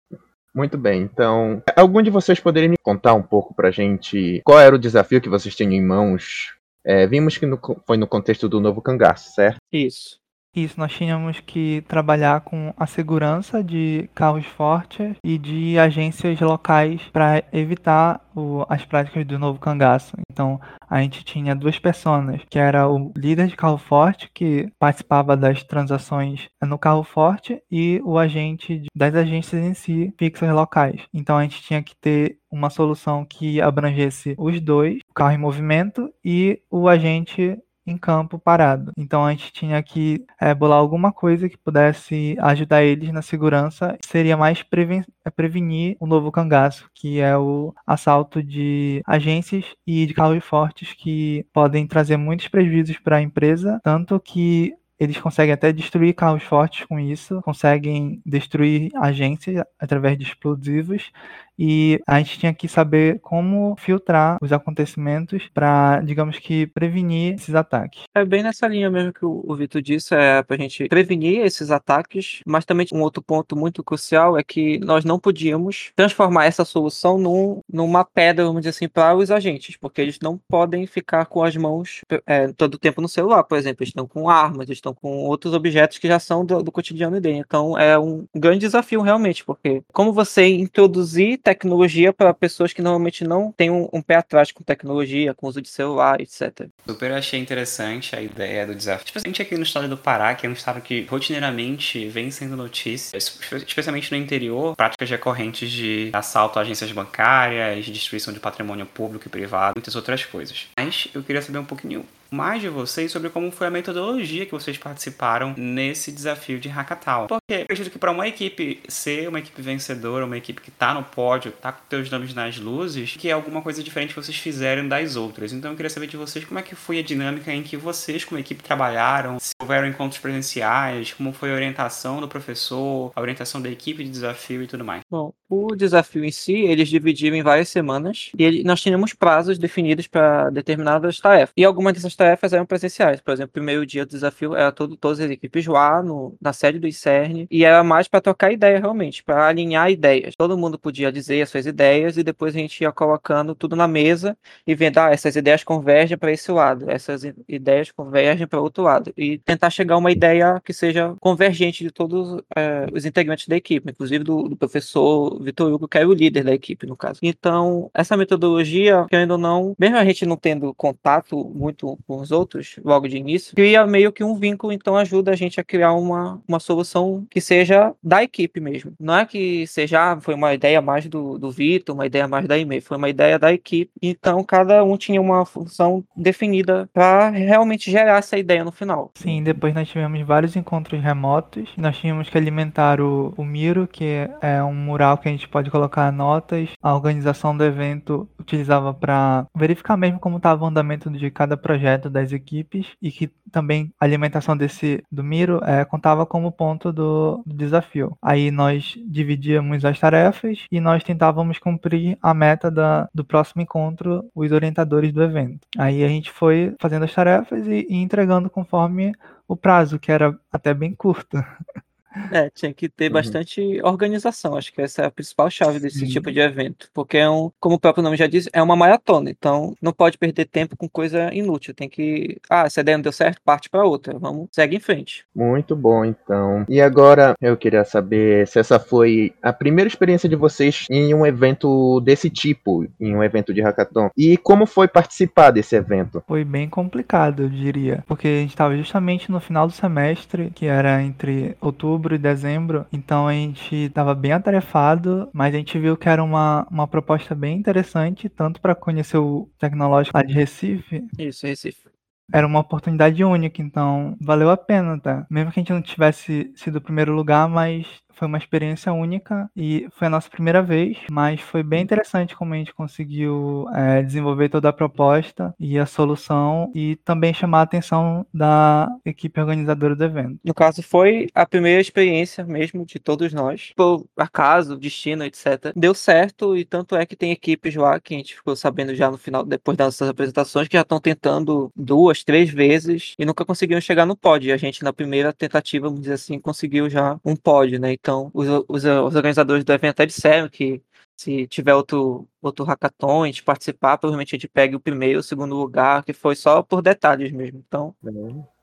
Muito 0.54 0.78
bem, 0.78 1.02
então, 1.02 1.62
algum 1.74 2.00
de 2.00 2.10
vocês 2.10 2.38
poderia 2.38 2.68
me 2.68 2.76
contar 2.80 3.14
um 3.14 3.22
pouco 3.22 3.52
pra 3.52 3.72
gente 3.72 4.40
qual 4.44 4.60
era 4.60 4.76
o 4.76 4.78
desafio 4.78 5.20
que 5.20 5.28
vocês 5.28 5.54
tinham 5.54 5.72
em 5.72 5.82
mãos? 5.82 6.54
É, 6.86 7.06
vimos 7.06 7.36
que 7.36 7.44
no, 7.44 7.58
foi 7.86 7.96
no 7.96 8.06
contexto 8.06 8.48
do 8.48 8.60
novo 8.60 8.80
cangaço, 8.80 9.32
certo? 9.34 9.58
Isso. 9.72 10.20
Isso, 10.54 10.78
nós 10.78 10.92
tínhamos 10.92 11.40
que 11.40 11.82
trabalhar 11.88 12.40
com 12.42 12.72
a 12.76 12.86
segurança 12.86 13.62
de 13.62 14.08
carros 14.14 14.46
fortes 14.46 15.16
e 15.24 15.36
de 15.36 15.76
agências 15.78 16.40
locais 16.40 17.02
para 17.12 17.42
evitar 17.52 18.20
o, 18.36 18.64
as 18.68 18.84
práticas 18.84 19.26
do 19.26 19.36
novo 19.36 19.58
cangaço. 19.58 20.16
Então, 20.30 20.60
a 20.88 21.02
gente 21.02 21.24
tinha 21.24 21.56
duas 21.56 21.78
pessoas, 21.78 22.40
que 22.48 22.58
era 22.58 22.88
o 22.88 23.12
líder 23.16 23.48
de 23.48 23.56
carro 23.56 23.78
forte, 23.78 24.30
que 24.32 24.70
participava 24.78 25.36
das 25.36 25.64
transações 25.64 26.48
no 26.62 26.78
carro 26.78 27.02
forte, 27.02 27.60
e 27.70 28.00
o 28.04 28.16
agente 28.16 28.84
das 28.94 29.14
agências 29.14 29.64
em 29.64 29.74
si, 29.74 30.14
fixas 30.16 30.50
locais. 30.50 31.00
Então, 31.12 31.36
a 31.36 31.42
gente 31.42 31.62
tinha 31.62 31.82
que 31.82 31.96
ter 31.96 32.38
uma 32.50 32.70
solução 32.70 33.24
que 33.24 33.60
abrangesse 33.60 34.34
os 34.38 34.60
dois, 34.60 34.98
o 35.10 35.14
carro 35.14 35.32
em 35.32 35.38
movimento 35.38 36.12
e 36.24 36.60
o 36.70 36.88
agente 36.88 37.58
em 37.86 37.96
campo 37.96 38.38
parado. 38.38 38.92
Então 38.96 39.24
a 39.24 39.30
gente 39.30 39.52
tinha 39.52 39.82
que 39.82 40.24
é, 40.40 40.54
bolar 40.54 40.78
alguma 40.78 41.12
coisa 41.12 41.48
que 41.48 41.56
pudesse 41.56 42.36
ajudar 42.40 42.82
eles 42.82 43.12
na 43.12 43.22
segurança. 43.22 43.96
Seria 44.04 44.36
mais 44.36 44.62
preven 44.62 45.04
é, 45.24 45.30
prevenir 45.30 45.96
o 46.00 46.06
novo 46.06 46.30
cangaço, 46.30 46.88
que 46.94 47.20
é 47.20 47.36
o 47.36 47.74
assalto 47.86 48.42
de 48.42 49.02
agências 49.06 49.64
e 49.86 50.06
de 50.06 50.14
carros 50.14 50.44
fortes 50.44 50.92
que 50.92 51.46
podem 51.52 51.86
trazer 51.86 52.16
muitos 52.16 52.48
prejuízos 52.48 52.98
para 52.98 53.16
a 53.16 53.22
empresa, 53.22 53.80
tanto 53.82 54.18
que 54.20 54.74
eles 54.98 55.18
conseguem 55.18 55.52
até 55.52 55.72
destruir 55.72 56.14
carros 56.14 56.44
fortes 56.44 56.86
com 56.86 56.98
isso, 57.00 57.42
conseguem 57.42 58.22
destruir 58.24 58.90
agências 58.96 59.64
através 59.78 60.16
de 60.16 60.24
explosivos 60.24 61.10
e 61.58 62.00
a 62.06 62.18
gente 62.18 62.38
tinha 62.38 62.54
que 62.54 62.68
saber 62.68 63.20
como 63.20 63.76
filtrar 63.78 64.38
os 64.40 64.52
acontecimentos 64.52 65.48
para, 65.52 66.00
digamos 66.00 66.38
que, 66.38 66.66
prevenir 66.66 67.34
esses 67.34 67.54
ataques. 67.54 68.02
É 68.14 68.24
bem 68.24 68.42
nessa 68.42 68.66
linha 68.66 68.90
mesmo 68.90 69.12
que 69.12 69.24
o 69.24 69.54
Vitor 69.54 69.80
disse, 69.80 70.14
é 70.14 70.42
para 70.42 70.56
a 70.56 70.58
gente 70.58 70.88
prevenir 70.88 71.40
esses 71.44 71.70
ataques, 71.70 72.40
mas 72.46 72.64
também 72.64 72.86
um 72.92 73.00
outro 73.00 73.22
ponto 73.22 73.56
muito 73.56 73.82
crucial 73.82 74.38
é 74.38 74.42
que 74.42 74.78
nós 74.80 75.04
não 75.04 75.18
podíamos 75.18 75.92
transformar 75.96 76.46
essa 76.46 76.64
solução 76.64 77.18
num, 77.18 77.60
numa 77.72 78.04
pedra, 78.04 78.44
vamos 78.44 78.60
dizer 78.62 78.70
assim, 78.70 78.88
para 78.88 79.16
os 79.16 79.30
agentes, 79.30 79.76
porque 79.76 80.00
eles 80.00 80.18
não 80.20 80.38
podem 80.48 80.86
ficar 80.86 81.26
com 81.26 81.42
as 81.42 81.56
mãos 81.56 82.00
é, 82.26 82.48
todo 82.52 82.74
o 82.74 82.78
tempo 82.78 83.00
no 83.00 83.08
celular, 83.08 83.44
por 83.44 83.56
exemplo, 83.58 83.82
eles 83.82 83.90
estão 83.90 84.06
com 84.06 84.28
armas, 84.28 84.68
eles 84.68 84.78
estão 84.78 84.94
com 84.94 85.24
outros 85.24 85.54
objetos 85.54 85.98
que 85.98 86.08
já 86.08 86.18
são 86.18 86.44
do, 86.44 86.62
do 86.62 86.72
cotidiano 86.72 87.20
dele. 87.20 87.38
Então 87.38 87.78
é 87.78 87.98
um 87.98 88.26
grande 88.34 88.60
desafio 88.60 89.00
realmente, 89.00 89.44
porque 89.44 89.82
como 89.92 90.12
você 90.12 90.46
introduzir 90.46 91.38
tecnologia 91.44 92.12
para 92.12 92.32
pessoas 92.32 92.72
que 92.72 92.80
normalmente 92.80 93.22
não 93.22 93.52
têm 93.52 93.70
um, 93.70 93.86
um, 93.92 94.00
pé 94.00 94.16
atrás 94.16 94.50
com 94.50 94.64
tecnologia, 94.64 95.34
com 95.34 95.46
uso 95.46 95.60
de 95.60 95.68
celular, 95.68 96.18
etc. 96.20 96.68
Super 96.88 97.12
achei 97.12 97.38
interessante 97.38 98.16
a 98.16 98.22
ideia 98.22 98.66
do 98.66 98.74
desafio. 98.74 99.04
Tipo, 99.04 99.18
a 99.18 99.22
gente 99.22 99.42
aqui 99.42 99.54
no 99.54 99.62
estado 99.62 99.86
do 99.86 99.96
Pará, 99.96 100.34
que 100.34 100.46
é 100.46 100.50
um 100.50 100.54
estado 100.54 100.80
que 100.80 101.02
rotineiramente 101.02 102.08
vem 102.08 102.30
sendo 102.30 102.56
notícia, 102.56 103.16
especialmente 103.16 104.10
no 104.10 104.16
interior, 104.16 104.74
práticas 104.74 105.10
recorrentes 105.10 105.70
de 105.70 106.10
assalto 106.14 106.58
a 106.58 106.62
agências 106.62 106.90
bancárias, 106.90 107.84
destruição 107.84 108.32
de 108.32 108.40
patrimônio 108.40 108.86
público 108.86 109.28
e 109.28 109.30
privado, 109.30 109.74
muitas 109.76 109.94
outras 109.94 110.24
coisas. 110.24 110.68
Mas 110.76 111.08
eu 111.14 111.22
queria 111.22 111.42
saber 111.42 111.58
um 111.58 111.64
pouquinho 111.64 112.06
mais 112.34 112.60
de 112.60 112.68
vocês 112.68 113.12
sobre 113.12 113.30
como 113.30 113.50
foi 113.52 113.68
a 113.68 113.70
metodologia 113.70 114.44
que 114.44 114.50
vocês 114.50 114.76
participaram 114.76 115.54
nesse 115.56 116.10
desafio 116.10 116.58
de 116.58 116.68
hackathon. 116.68 117.28
Porque 117.28 117.54
acredito 117.54 117.90
que 117.90 117.98
para 117.98 118.10
uma 118.10 118.26
equipe 118.26 118.80
ser 118.88 119.28
uma 119.28 119.38
equipe 119.38 119.62
vencedora, 119.62 120.26
uma 120.26 120.36
equipe 120.36 120.60
que 120.60 120.68
está 120.68 120.92
no 120.92 121.04
pódio, 121.04 121.52
tá 121.52 121.70
com 121.70 121.82
seus 121.88 122.10
nomes 122.10 122.34
nas 122.34 122.58
luzes, 122.58 123.16
que 123.16 123.28
é 123.28 123.32
alguma 123.32 123.62
coisa 123.62 123.82
diferente 123.82 124.12
que 124.12 124.20
vocês 124.20 124.36
fizeram 124.36 124.88
das 124.88 125.14
outras. 125.14 125.52
Então 125.52 125.70
eu 125.70 125.76
queria 125.76 125.90
saber 125.90 126.08
de 126.08 126.16
vocês 126.16 126.44
como 126.44 126.58
é 126.58 126.62
que 126.62 126.74
foi 126.74 126.98
a 126.98 127.02
dinâmica 127.02 127.52
em 127.52 127.62
que 127.62 127.76
vocês 127.76 128.24
como 128.24 128.40
equipe 128.40 128.62
trabalharam, 128.62 129.38
se 129.38 129.52
houveram 129.60 129.86
encontros 129.86 130.20
presenciais, 130.20 131.12
como 131.12 131.32
foi 131.32 131.52
a 131.52 131.54
orientação 131.54 132.20
do 132.20 132.26
professor, 132.26 133.12
a 133.14 133.20
orientação 133.20 133.62
da 133.62 133.70
equipe 133.70 134.02
de 134.02 134.10
desafio 134.10 134.62
e 134.62 134.66
tudo 134.66 134.84
mais. 134.84 135.02
Bom, 135.08 135.32
o 135.48 135.76
desafio 135.76 136.24
em 136.24 136.32
si, 136.32 136.54
eles 136.54 136.88
dividiram 136.88 137.36
em 137.36 137.42
várias 137.42 137.68
semanas 137.68 138.30
e 138.36 138.64
nós 138.64 138.80
tínhamos 138.80 139.12
prazos 139.12 139.56
definidos 139.56 140.08
para 140.08 140.50
determinadas 140.50 141.20
tarefas. 141.20 141.52
E 141.56 141.64
algumas 141.64 141.94
dessas 141.94 142.16
tarefas 142.16 142.23
eram 142.52 142.66
presenciais. 142.66 143.20
Por 143.20 143.32
exemplo, 143.32 143.50
o 143.50 143.52
primeiro 143.52 143.86
dia 143.86 144.04
do 144.04 144.10
desafio 144.10 144.54
era 144.54 144.72
todo, 144.72 144.96
todas 144.96 145.20
as 145.20 145.30
equipes 145.30 145.66
lá 145.66 146.02
no, 146.02 146.36
na 146.40 146.52
sede 146.52 146.78
do 146.78 146.86
ICERN 146.86 147.46
e 147.50 147.64
era 147.64 147.82
mais 147.84 148.08
para 148.08 148.20
trocar 148.20 148.52
ideia 148.52 148.78
realmente, 148.78 149.22
para 149.22 149.46
alinhar 149.46 149.90
ideias. 149.90 150.34
Todo 150.36 150.58
mundo 150.58 150.78
podia 150.78 151.10
dizer 151.12 151.42
as 151.42 151.50
suas 151.50 151.66
ideias 151.66 152.16
e 152.16 152.22
depois 152.22 152.54
a 152.54 152.58
gente 152.58 152.80
ia 152.80 152.92
colocando 152.92 153.54
tudo 153.54 153.76
na 153.76 153.88
mesa 153.88 154.36
e 154.66 154.74
vendo, 154.74 154.98
ah, 154.98 155.10
essas 155.10 155.36
ideias 155.36 155.64
convergem 155.64 156.16
para 156.16 156.32
esse 156.32 156.50
lado, 156.50 156.90
essas 156.90 157.22
ideias 157.48 157.90
convergem 157.90 158.46
para 158.46 158.60
outro 158.60 158.82
lado 158.82 159.12
e 159.16 159.38
tentar 159.38 159.70
chegar 159.70 159.94
a 159.94 159.98
uma 159.98 160.12
ideia 160.12 160.60
que 160.64 160.72
seja 160.72 161.14
convergente 161.20 161.84
de 161.84 161.90
todos 161.90 162.42
é, 162.56 162.86
os 162.92 163.04
integrantes 163.04 163.48
da 163.48 163.56
equipe, 163.56 163.90
inclusive 163.90 164.24
do, 164.24 164.48
do 164.48 164.56
professor 164.56 165.42
Vitor 165.42 165.72
Hugo, 165.72 165.88
que 165.88 165.98
é 165.98 166.06
o 166.06 166.12
líder 166.12 166.44
da 166.44 166.52
equipe, 166.52 166.86
no 166.86 166.96
caso. 166.96 167.20
Então, 167.22 167.90
essa 167.94 168.16
metodologia, 168.16 169.06
querendo 169.08 169.32
ou 169.32 169.38
não, 169.38 169.74
mesmo 169.78 169.96
a 169.96 170.04
gente 170.04 170.26
não 170.26 170.36
tendo 170.36 170.74
contato 170.74 171.44
muito 171.54 171.98
com 172.06 172.20
os 172.20 172.30
outros 172.30 172.78
logo 172.84 173.08
de 173.08 173.16
início, 173.16 173.54
cria 173.54 173.86
meio 173.86 174.12
que 174.12 174.24
um 174.24 174.36
vínculo, 174.36 174.72
então 174.72 174.96
ajuda 174.96 175.32
a 175.32 175.36
gente 175.36 175.60
a 175.60 175.64
criar 175.64 175.92
uma, 175.92 176.40
uma 176.46 176.60
solução 176.60 177.26
que 177.30 177.40
seja 177.40 177.92
da 178.02 178.22
equipe 178.22 178.60
mesmo. 178.60 178.92
Não 178.98 179.16
é 179.16 179.24
que 179.24 179.66
seja, 179.66 180.12
ah, 180.12 180.20
foi 180.20 180.34
uma 180.34 180.54
ideia 180.54 180.80
mais 180.80 181.06
do, 181.06 181.38
do 181.38 181.50
Vitor, 181.50 181.94
uma 181.94 182.06
ideia 182.06 182.28
mais 182.28 182.46
da 182.46 182.58
e-mail, 182.58 182.82
foi 182.82 182.96
uma 182.96 183.08
ideia 183.08 183.38
da 183.38 183.52
equipe. 183.52 183.90
Então, 184.02 184.42
cada 184.44 184.82
um 184.84 184.96
tinha 184.96 185.20
uma 185.20 185.44
função 185.44 186.04
definida 186.16 186.88
para 186.92 187.30
realmente 187.30 187.90
gerar 187.90 188.18
essa 188.18 188.38
ideia 188.38 188.64
no 188.64 188.72
final. 188.72 189.10
Sim, 189.14 189.42
depois 189.42 189.74
nós 189.74 189.88
tivemos 189.88 190.20
vários 190.22 190.56
encontros 190.56 191.02
remotos. 191.02 191.68
Nós 191.76 191.96
tínhamos 191.96 192.28
que 192.28 192.38
alimentar 192.38 193.00
o, 193.00 193.32
o 193.36 193.44
Miro, 193.44 193.86
que 193.86 194.28
é 194.40 194.62
um 194.62 194.74
mural 194.74 195.18
que 195.18 195.28
a 195.28 195.32
gente 195.32 195.48
pode 195.48 195.70
colocar 195.70 196.10
notas. 196.12 196.70
A 196.82 196.94
organização 196.94 197.56
do 197.56 197.64
evento 197.64 198.28
utilizava 198.38 198.92
para 198.92 199.46
verificar 199.54 199.96
mesmo 199.96 200.18
como 200.18 200.36
estava 200.36 200.64
o 200.64 200.66
andamento 200.66 201.10
de 201.10 201.30
cada 201.30 201.56
projeto 201.56 201.93
das 201.98 202.32
equipes 202.32 202.88
e 203.00 203.10
que 203.10 203.30
também 203.50 203.92
a 204.00 204.04
alimentação 204.04 204.56
desse 204.56 205.02
do 205.10 205.22
Miro 205.22 205.60
é, 205.64 205.84
contava 205.84 206.26
como 206.26 206.52
ponto 206.52 206.92
do, 206.92 207.42
do 207.46 207.54
desafio. 207.54 208.16
Aí 208.20 208.50
nós 208.50 208.94
dividíamos 209.06 209.84
as 209.84 209.98
tarefas 209.98 210.66
e 210.70 210.80
nós 210.80 211.04
tentávamos 211.04 211.58
cumprir 211.58 212.18
a 212.20 212.34
meta 212.34 212.70
da, 212.70 213.08
do 213.14 213.24
próximo 213.24 213.62
encontro, 213.62 214.24
os 214.34 214.52
orientadores 214.52 215.12
do 215.12 215.22
evento. 215.22 215.60
Aí 215.78 216.04
a 216.04 216.08
gente 216.08 216.30
foi 216.30 216.74
fazendo 216.80 217.04
as 217.04 217.14
tarefas 217.14 217.66
e, 217.66 217.86
e 217.88 217.96
entregando 217.96 218.50
conforme 218.50 219.12
o 219.46 219.56
prazo, 219.56 219.98
que 219.98 220.10
era 220.10 220.38
até 220.52 220.72
bem 220.72 220.94
curto. 220.94 221.36
É, 222.30 222.50
tinha 222.50 222.72
que 222.72 222.88
ter 222.88 223.06
uhum. 223.06 223.12
bastante 223.14 223.80
organização. 223.82 224.56
Acho 224.56 224.72
que 224.72 224.80
essa 224.80 225.02
é 225.02 225.06
a 225.06 225.10
principal 225.10 225.50
chave 225.50 225.78
desse 225.78 226.00
Sim. 226.00 226.06
tipo 226.06 226.30
de 226.30 226.40
evento. 226.40 226.88
Porque 226.94 227.18
é 227.18 227.28
um, 227.28 227.50
como 227.60 227.76
o 227.76 227.80
próprio 227.80 228.02
nome 228.02 228.16
já 228.16 228.26
diz, 228.26 228.48
é 228.52 228.62
uma 228.62 228.76
maratona. 228.76 229.30
Então, 229.30 229.74
não 229.80 229.92
pode 229.92 230.18
perder 230.18 230.46
tempo 230.46 230.76
com 230.76 230.88
coisa 230.88 231.32
inútil. 231.32 231.74
Tem 231.74 231.88
que. 231.88 232.38
Ah, 232.48 232.64
essa 232.66 232.80
ideia 232.80 232.96
não 232.96 233.02
deu 233.02 233.12
certo, 233.12 233.40
parte 233.44 233.68
para 233.68 233.84
outra. 233.84 234.18
Vamos, 234.18 234.48
segue 234.52 234.76
em 234.76 234.80
frente. 234.80 235.24
Muito 235.34 235.74
bom, 235.74 236.04
então. 236.04 236.64
E 236.68 236.80
agora 236.80 237.34
eu 237.40 237.56
queria 237.56 237.84
saber 237.84 238.46
se 238.46 238.58
essa 238.58 238.78
foi 238.78 239.34
a 239.42 239.52
primeira 239.52 239.88
experiência 239.88 240.28
de 240.28 240.36
vocês 240.36 240.86
em 240.90 241.14
um 241.14 241.26
evento 241.26 242.00
desse 242.00 242.30
tipo, 242.30 242.86
em 243.00 243.14
um 243.14 243.22
evento 243.22 243.52
de 243.52 243.60
hackathon. 243.60 244.10
E 244.16 244.36
como 244.36 244.66
foi 244.66 244.88
participar 244.88 245.50
desse 245.50 245.76
evento? 245.76 246.22
Foi 246.26 246.44
bem 246.44 246.68
complicado, 246.68 247.44
eu 247.44 247.48
diria. 247.48 248.04
Porque 248.06 248.28
a 248.28 248.40
gente 248.40 248.50
estava 248.50 248.76
justamente 248.76 249.30
no 249.30 249.40
final 249.40 249.66
do 249.66 249.72
semestre, 249.72 250.50
que 250.54 250.66
era 250.66 251.02
entre 251.02 251.56
outubro 251.60 252.03
outubro 252.04 252.14
e 252.14 252.18
dezembro, 252.18 252.86
então 252.92 253.26
a 253.26 253.32
gente 253.32 253.74
estava 253.74 254.14
bem 254.14 254.32
atarefado, 254.32 255.28
mas 255.32 255.54
a 255.54 255.58
gente 255.58 255.78
viu 255.78 255.96
que 255.96 256.08
era 256.08 256.22
uma, 256.22 256.66
uma 256.70 256.86
proposta 256.86 257.34
bem 257.34 257.56
interessante, 257.56 258.28
tanto 258.28 258.60
para 258.60 258.74
conhecer 258.74 259.18
o 259.18 259.48
tecnológico 259.58 260.16
lá 260.16 260.22
de 260.22 260.32
Recife. 260.32 261.04
Isso, 261.18 261.46
Recife 261.46 261.94
era 262.32 262.46
uma 262.46 262.60
oportunidade 262.60 263.22
única, 263.22 263.60
então 263.60 264.16
valeu 264.18 264.48
a 264.48 264.56
pena, 264.56 264.98
tá? 264.98 265.26
Mesmo 265.30 265.52
que 265.52 265.60
a 265.60 265.62
gente 265.62 265.72
não 265.74 265.82
tivesse 265.82 266.50
sido 266.56 266.76
o 266.76 266.80
primeiro 266.80 267.14
lugar, 267.14 267.46
mas 267.48 267.86
foi 268.16 268.28
uma 268.28 268.38
experiência 268.38 268.92
única 268.92 269.50
e 269.56 269.86
foi 269.92 270.06
a 270.06 270.10
nossa 270.10 270.30
primeira 270.30 270.62
vez, 270.62 270.98
mas 271.10 271.40
foi 271.40 271.62
bem 271.62 271.82
interessante 271.82 272.36
como 272.36 272.54
a 272.54 272.56
gente 272.56 272.74
conseguiu 272.74 273.66
é, 273.74 274.02
desenvolver 274.02 274.48
toda 274.48 274.68
a 274.68 274.72
proposta 274.72 275.54
e 275.58 275.78
a 275.78 275.86
solução 275.86 276.70
e 276.74 276.96
também 277.04 277.34
chamar 277.34 277.60
a 277.60 277.62
atenção 277.62 278.26
da 278.32 278.88
equipe 279.04 279.40
organizadora 279.40 279.96
do 279.96 280.04
evento. 280.04 280.38
No 280.44 280.54
caso, 280.54 280.82
foi 280.82 281.28
a 281.34 281.46
primeira 281.46 281.80
experiência 281.80 282.44
mesmo 282.44 282.84
de 282.84 282.98
todos 282.98 283.32
nós, 283.32 283.72
por 283.76 284.06
acaso, 284.16 284.76
destino, 284.76 285.24
etc. 285.24 285.72
Deu 285.74 285.94
certo 285.94 286.56
e 286.56 286.64
tanto 286.64 286.96
é 286.96 287.06
que 287.06 287.16
tem 287.16 287.32
equipes 287.32 287.74
lá 287.74 287.98
que 288.00 288.14
a 288.14 288.16
gente 288.16 288.34
ficou 288.34 288.54
sabendo 288.56 288.94
já 288.94 289.10
no 289.10 289.18
final, 289.18 289.44
depois 289.44 289.76
das 289.76 289.86
nossas 289.86 290.08
apresentações, 290.08 290.68
que 290.68 290.76
já 290.76 290.82
estão 290.82 291.00
tentando 291.00 291.70
duas, 291.74 292.22
três 292.24 292.50
vezes 292.50 293.14
e 293.18 293.24
nunca 293.24 293.44
conseguiram 293.44 293.80
chegar 293.80 294.06
no 294.06 294.16
pódio. 294.16 294.48
E 294.48 294.52
a 294.52 294.56
gente, 294.56 294.82
na 294.82 294.92
primeira 294.92 295.32
tentativa, 295.32 295.86
vamos 295.88 296.00
dizer 296.00 296.14
assim, 296.14 296.38
conseguiu 296.38 296.88
já 296.88 297.18
um 297.24 297.36
pódio, 297.36 297.80
né? 297.80 297.92
Então, 298.04 298.30
os, 298.34 298.46
os, 298.68 298.84
os 298.84 299.16
organizadores 299.16 299.64
do 299.64 299.72
evento 299.72 299.92
até 299.92 300.04
disseram 300.04 300.46
que 300.46 300.82
se 301.16 301.46
tiver 301.46 301.74
outro, 301.74 302.28
outro 302.42 302.62
hackathon, 302.62 303.22
a 303.22 303.26
gente 303.26 303.42
participar, 303.42 303.96
provavelmente 303.96 304.34
a 304.34 304.36
gente 304.36 304.46
pegue 304.46 304.76
o 304.76 304.80
primeiro, 304.80 305.20
o 305.20 305.22
segundo 305.22 305.54
lugar, 305.56 306.04
que 306.04 306.12
foi 306.12 306.36
só 306.36 306.62
por 306.62 306.82
detalhes 306.82 307.32
mesmo. 307.32 307.64
Então. 307.66 307.94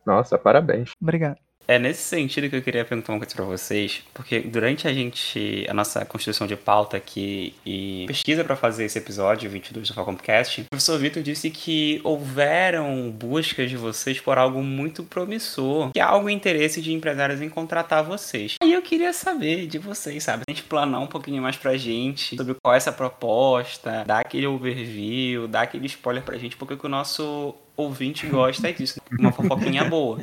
Nossa, 0.05 0.37
parabéns. 0.37 0.91
Obrigado. 1.01 1.39
É 1.67 1.79
nesse 1.79 2.01
sentido 2.01 2.49
que 2.49 2.55
eu 2.55 2.61
queria 2.61 2.83
perguntar 2.83 3.13
uma 3.13 3.19
coisa 3.19 3.33
para 3.33 3.45
vocês, 3.45 4.03
porque 4.13 4.39
durante 4.39 4.87
a 4.87 4.93
gente, 4.93 5.65
a 5.69 5.73
nossa 5.73 6.03
construção 6.05 6.45
de 6.45 6.55
pauta 6.55 6.97
aqui 6.97 7.53
e 7.65 8.05
pesquisa 8.07 8.43
para 8.43 8.55
fazer 8.55 8.85
esse 8.85 8.97
episódio 8.97 9.49
22 9.49 9.87
do 9.87 9.93
Falconcast, 9.93 10.61
o 10.61 10.65
professor 10.65 10.99
Vitor 10.99 11.23
disse 11.23 11.49
que 11.49 12.01
houveram 12.03 13.09
buscas 13.11 13.69
de 13.69 13.77
vocês 13.77 14.19
por 14.19 14.37
algo 14.37 14.61
muito 14.61 15.03
promissor, 15.03 15.91
que 15.91 15.99
há 15.99 16.07
algum 16.07 16.29
interesse 16.29 16.81
de 16.81 16.93
empresários 16.93 17.41
em 17.41 17.49
contratar 17.49 18.03
vocês. 18.03 18.55
E 18.63 18.73
eu 18.73 18.81
queria 18.81 19.13
saber 19.13 19.67
de 19.67 19.77
vocês, 19.77 20.23
sabe? 20.23 20.43
A 20.47 20.51
gente 20.51 20.63
planar 20.63 21.01
um 21.01 21.07
pouquinho 21.07 21.41
mais 21.41 21.55
pra 21.55 21.77
gente 21.77 22.35
sobre 22.35 22.55
qual 22.61 22.73
é 22.73 22.77
essa 22.77 22.91
proposta, 22.91 24.03
dar 24.05 24.19
aquele 24.19 24.47
overview, 24.47 25.47
dar 25.47 25.61
aquele 25.61 25.85
spoiler 25.85 26.23
pra 26.23 26.37
gente, 26.37 26.57
porque 26.57 26.73
o 26.73 26.77
que 26.77 26.85
o 26.85 26.89
nosso 26.89 27.55
ouvinte 27.77 28.25
gosta 28.27 28.69
é 28.69 28.71
disso, 28.73 28.99
uma 29.17 29.31
fofoquinha 29.31 29.85
boa. 29.85 30.19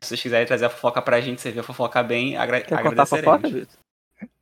Se 0.00 0.08
vocês 0.08 0.22
quiserem 0.22 0.46
trazer 0.46 0.66
a 0.66 0.70
fofoca 0.70 1.00
pra 1.02 1.20
gente, 1.20 1.40
você 1.40 1.50
vê 1.50 1.60
a 1.60 1.62
fofoca 1.62 2.02
bem, 2.02 2.36
agra 2.36 2.60
Quer. 2.60 2.76
Fofoca, 3.06 3.76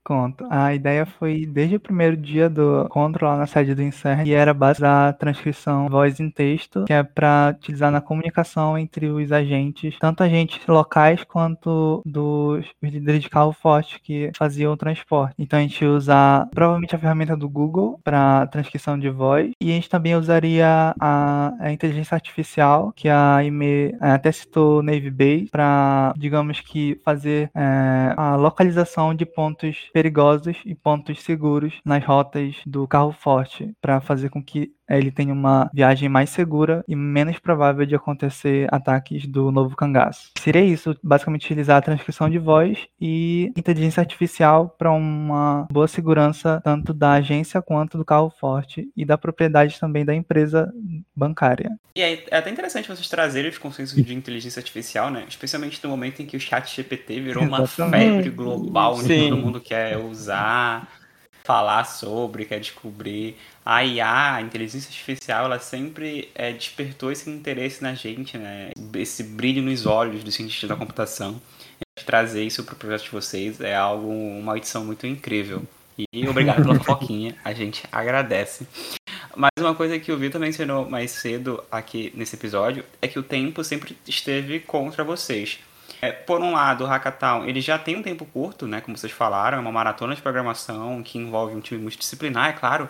conto. 0.05 0.47
A 0.51 0.75
ideia 0.75 1.07
foi 1.07 1.47
desde 1.47 1.77
o 1.77 1.81
primeiro 1.81 2.17
dia 2.17 2.49
do 2.51 2.83
encontro 2.85 3.27
lá 3.27 3.37
na 3.37 3.47
sede 3.47 3.75
do 3.75 3.83
INSER 3.83 4.27
e 4.27 4.35
era 4.35 4.53
base 4.53 4.81
da 4.81 5.13
transcrição 5.15 5.89
voz 5.89 6.21
em 6.21 6.31
texto, 6.31 6.85
que 6.85 6.93
é 6.93 7.03
para 7.03 7.55
utilizar 7.57 7.91
na 7.91 8.01
comunicação 8.01 8.77
entre 8.79 9.07
os 9.07 9.33
agentes, 9.33 9.99
tanto 9.99 10.23
agentes 10.23 10.61
locais 10.67 11.25
quanto 11.25 12.03
dos 12.05 12.67
líderes 12.83 13.23
de 13.23 13.31
carro 13.31 13.53
forte 13.53 14.01
que 14.01 14.31
faziam 14.37 14.73
o 14.73 14.77
transporte. 14.77 15.35
Então 15.39 15.59
a 15.59 15.63
gente 15.63 15.85
usa 15.85 16.47
provavelmente 16.55 16.95
a 16.95 16.99
ferramenta 16.99 17.37
do 17.37 17.49
Google 17.49 17.99
para 18.05 18.47
transcrição 18.49 18.99
de 18.99 19.09
voz 19.09 19.51
e 19.61 19.71
a 19.71 19.75
gente 19.75 19.89
também 19.89 20.15
usaria 20.15 20.95
a, 21.01 21.53
a 21.59 21.73
inteligência 21.73 22.15
artificial, 22.15 22.93
que 22.95 23.09
a 23.09 23.43
IME 23.43 23.97
é, 24.01 24.11
até 24.11 24.31
citou 24.31 24.83
Navy 24.83 25.11
Base, 25.11 25.49
para, 25.51 26.13
digamos 26.17 26.61
que, 26.61 27.01
fazer 27.05 27.51
é, 27.55 28.15
a 28.17 28.37
localização 28.37 29.15
de 29.15 29.25
pontos 29.25 29.89
perigosos 29.95 30.59
e 30.67 30.75
pontos 30.75 31.23
seguros 31.23 31.81
nas 31.85 32.05
rotas 32.05 32.57
do 32.67 32.87
carro 32.89 33.13
forte, 33.13 33.73
para 33.81 34.01
fazer 34.01 34.29
com 34.29 34.43
que 34.43 34.75
ele 34.89 35.11
tenha 35.11 35.33
uma 35.33 35.71
viagem 35.73 36.09
mais 36.09 36.31
segura 36.31 36.85
e 36.87 36.95
menos 36.95 37.39
provável 37.39 37.87
de 37.87 37.95
acontecer 37.95 38.69
ataques 38.73 39.27
do 39.27 39.51
novo 39.51 39.77
cangaço. 39.77 40.31
Seria 40.39 40.63
isso, 40.63 40.97
basicamente 41.03 41.47
utilizar 41.47 41.79
a 41.79 41.83
transcrição 41.83 42.29
de 42.29 42.39
voz 42.39 42.79
e 43.01 43.53
inteligência 43.57 44.01
artificial 44.01 44.75
para 44.79 44.93
uma 44.93 45.67
boa 45.71 45.89
segurança 45.89 46.61
tanto 46.63 46.93
da 46.93 47.13
agência 47.13 47.63
quanto 47.63 47.97
do 47.97 48.05
carro 48.05 48.31
forte 48.31 48.89
e 48.97 49.05
da 49.05 49.17
propriedade 49.17 49.79
também 49.79 50.05
da 50.05 50.15
empresa 50.15 50.73
bancária. 51.15 51.71
E 51.97 52.01
é, 52.01 52.25
é 52.31 52.37
até 52.37 52.51
interessante 52.51 52.89
vocês 52.89 53.09
trazerem 53.09 53.51
os 53.51 53.59
conceitos 53.59 53.95
de 53.95 54.15
inteligência 54.15 54.61
artificial, 54.61 55.11
né? 55.11 55.25
Especialmente 55.29 55.81
no 55.83 55.91
momento 55.91 56.21
em 56.21 56.27
que 56.27 56.37
o 56.37 56.41
chat 56.41 56.75
GPT 56.75 57.21
virou 57.21 57.45
uma 57.45 57.67
febre 57.67 58.31
global, 58.31 58.97
onde 58.97 59.29
todo 59.29 59.37
mundo 59.37 59.61
quer 59.61 59.97
usar 59.99 60.89
falar 61.45 61.85
sobre, 61.85 62.47
quer 62.47 62.59
descobrir. 62.59 63.37
A 63.65 63.85
IA, 63.85 64.35
a 64.35 64.43
inteligência 64.43 64.89
artificial, 64.89 65.45
ela 65.45 65.59
sempre 65.59 66.31
é, 66.35 66.53
despertou 66.53 67.13
esse 67.13 67.31
interesse 67.31 67.83
na 67.83 67.95
gente, 67.95 68.37
né? 68.37 68.71
Esse 68.95 69.23
brilho 69.23 69.63
nos 69.63 69.87
olhos 69.87 70.25
do 70.25 70.33
cientista 70.33 70.67
da 70.67 70.77
computação. 70.77 71.41
Trazer 72.05 72.45
isso 72.45 72.65
para 72.65 72.75
o 72.75 72.77
projeto 72.77 73.05
de 73.05 73.11
vocês 73.11 73.61
é 73.61 73.75
algo, 73.75 74.09
uma 74.09 74.57
edição 74.57 74.85
muito 74.85 75.07
incrível. 75.07 75.63
E 76.13 76.29
obrigado 76.29 76.63
pela 76.63 76.81
foquinha, 76.83 77.37
a 77.45 77.53
gente 77.53 77.85
agradece. 77.93 78.67
Mas 79.37 79.51
uma 79.59 79.75
coisa 79.75 79.99
que 79.99 80.13
o 80.13 80.19
Vitor 80.19 80.41
mencionou 80.41 80.89
mais 80.89 81.11
cedo 81.11 81.63
aqui 81.71 82.13
nesse 82.15 82.37
episódio 82.37 82.85
é 83.01 83.09
que 83.09 83.19
o 83.19 83.23
tempo 83.23 83.63
sempre 83.63 83.97
esteve 84.07 84.61
contra 84.61 85.05
vocês. 85.05 85.59
É, 86.01 86.13
por 86.13 86.41
um 86.41 86.53
lado, 86.53 86.85
o 86.85 86.87
Hackathon 86.87 87.45
ele 87.45 87.61
já 87.61 87.79
tem 87.79 87.97
um 87.97 88.03
tempo 88.03 88.25
curto, 88.25 88.67
né, 88.67 88.81
como 88.81 88.97
vocês 88.97 89.13
falaram, 89.13 89.59
é 89.59 89.61
uma 89.61 89.73
maratona 89.73 90.15
de 90.15 90.23
programação 90.23 91.03
que 91.03 91.19
envolve 91.19 91.55
um 91.55 91.61
time 91.61 91.81
multidisciplinar, 91.81 92.51
é 92.51 92.53
claro, 92.53 92.89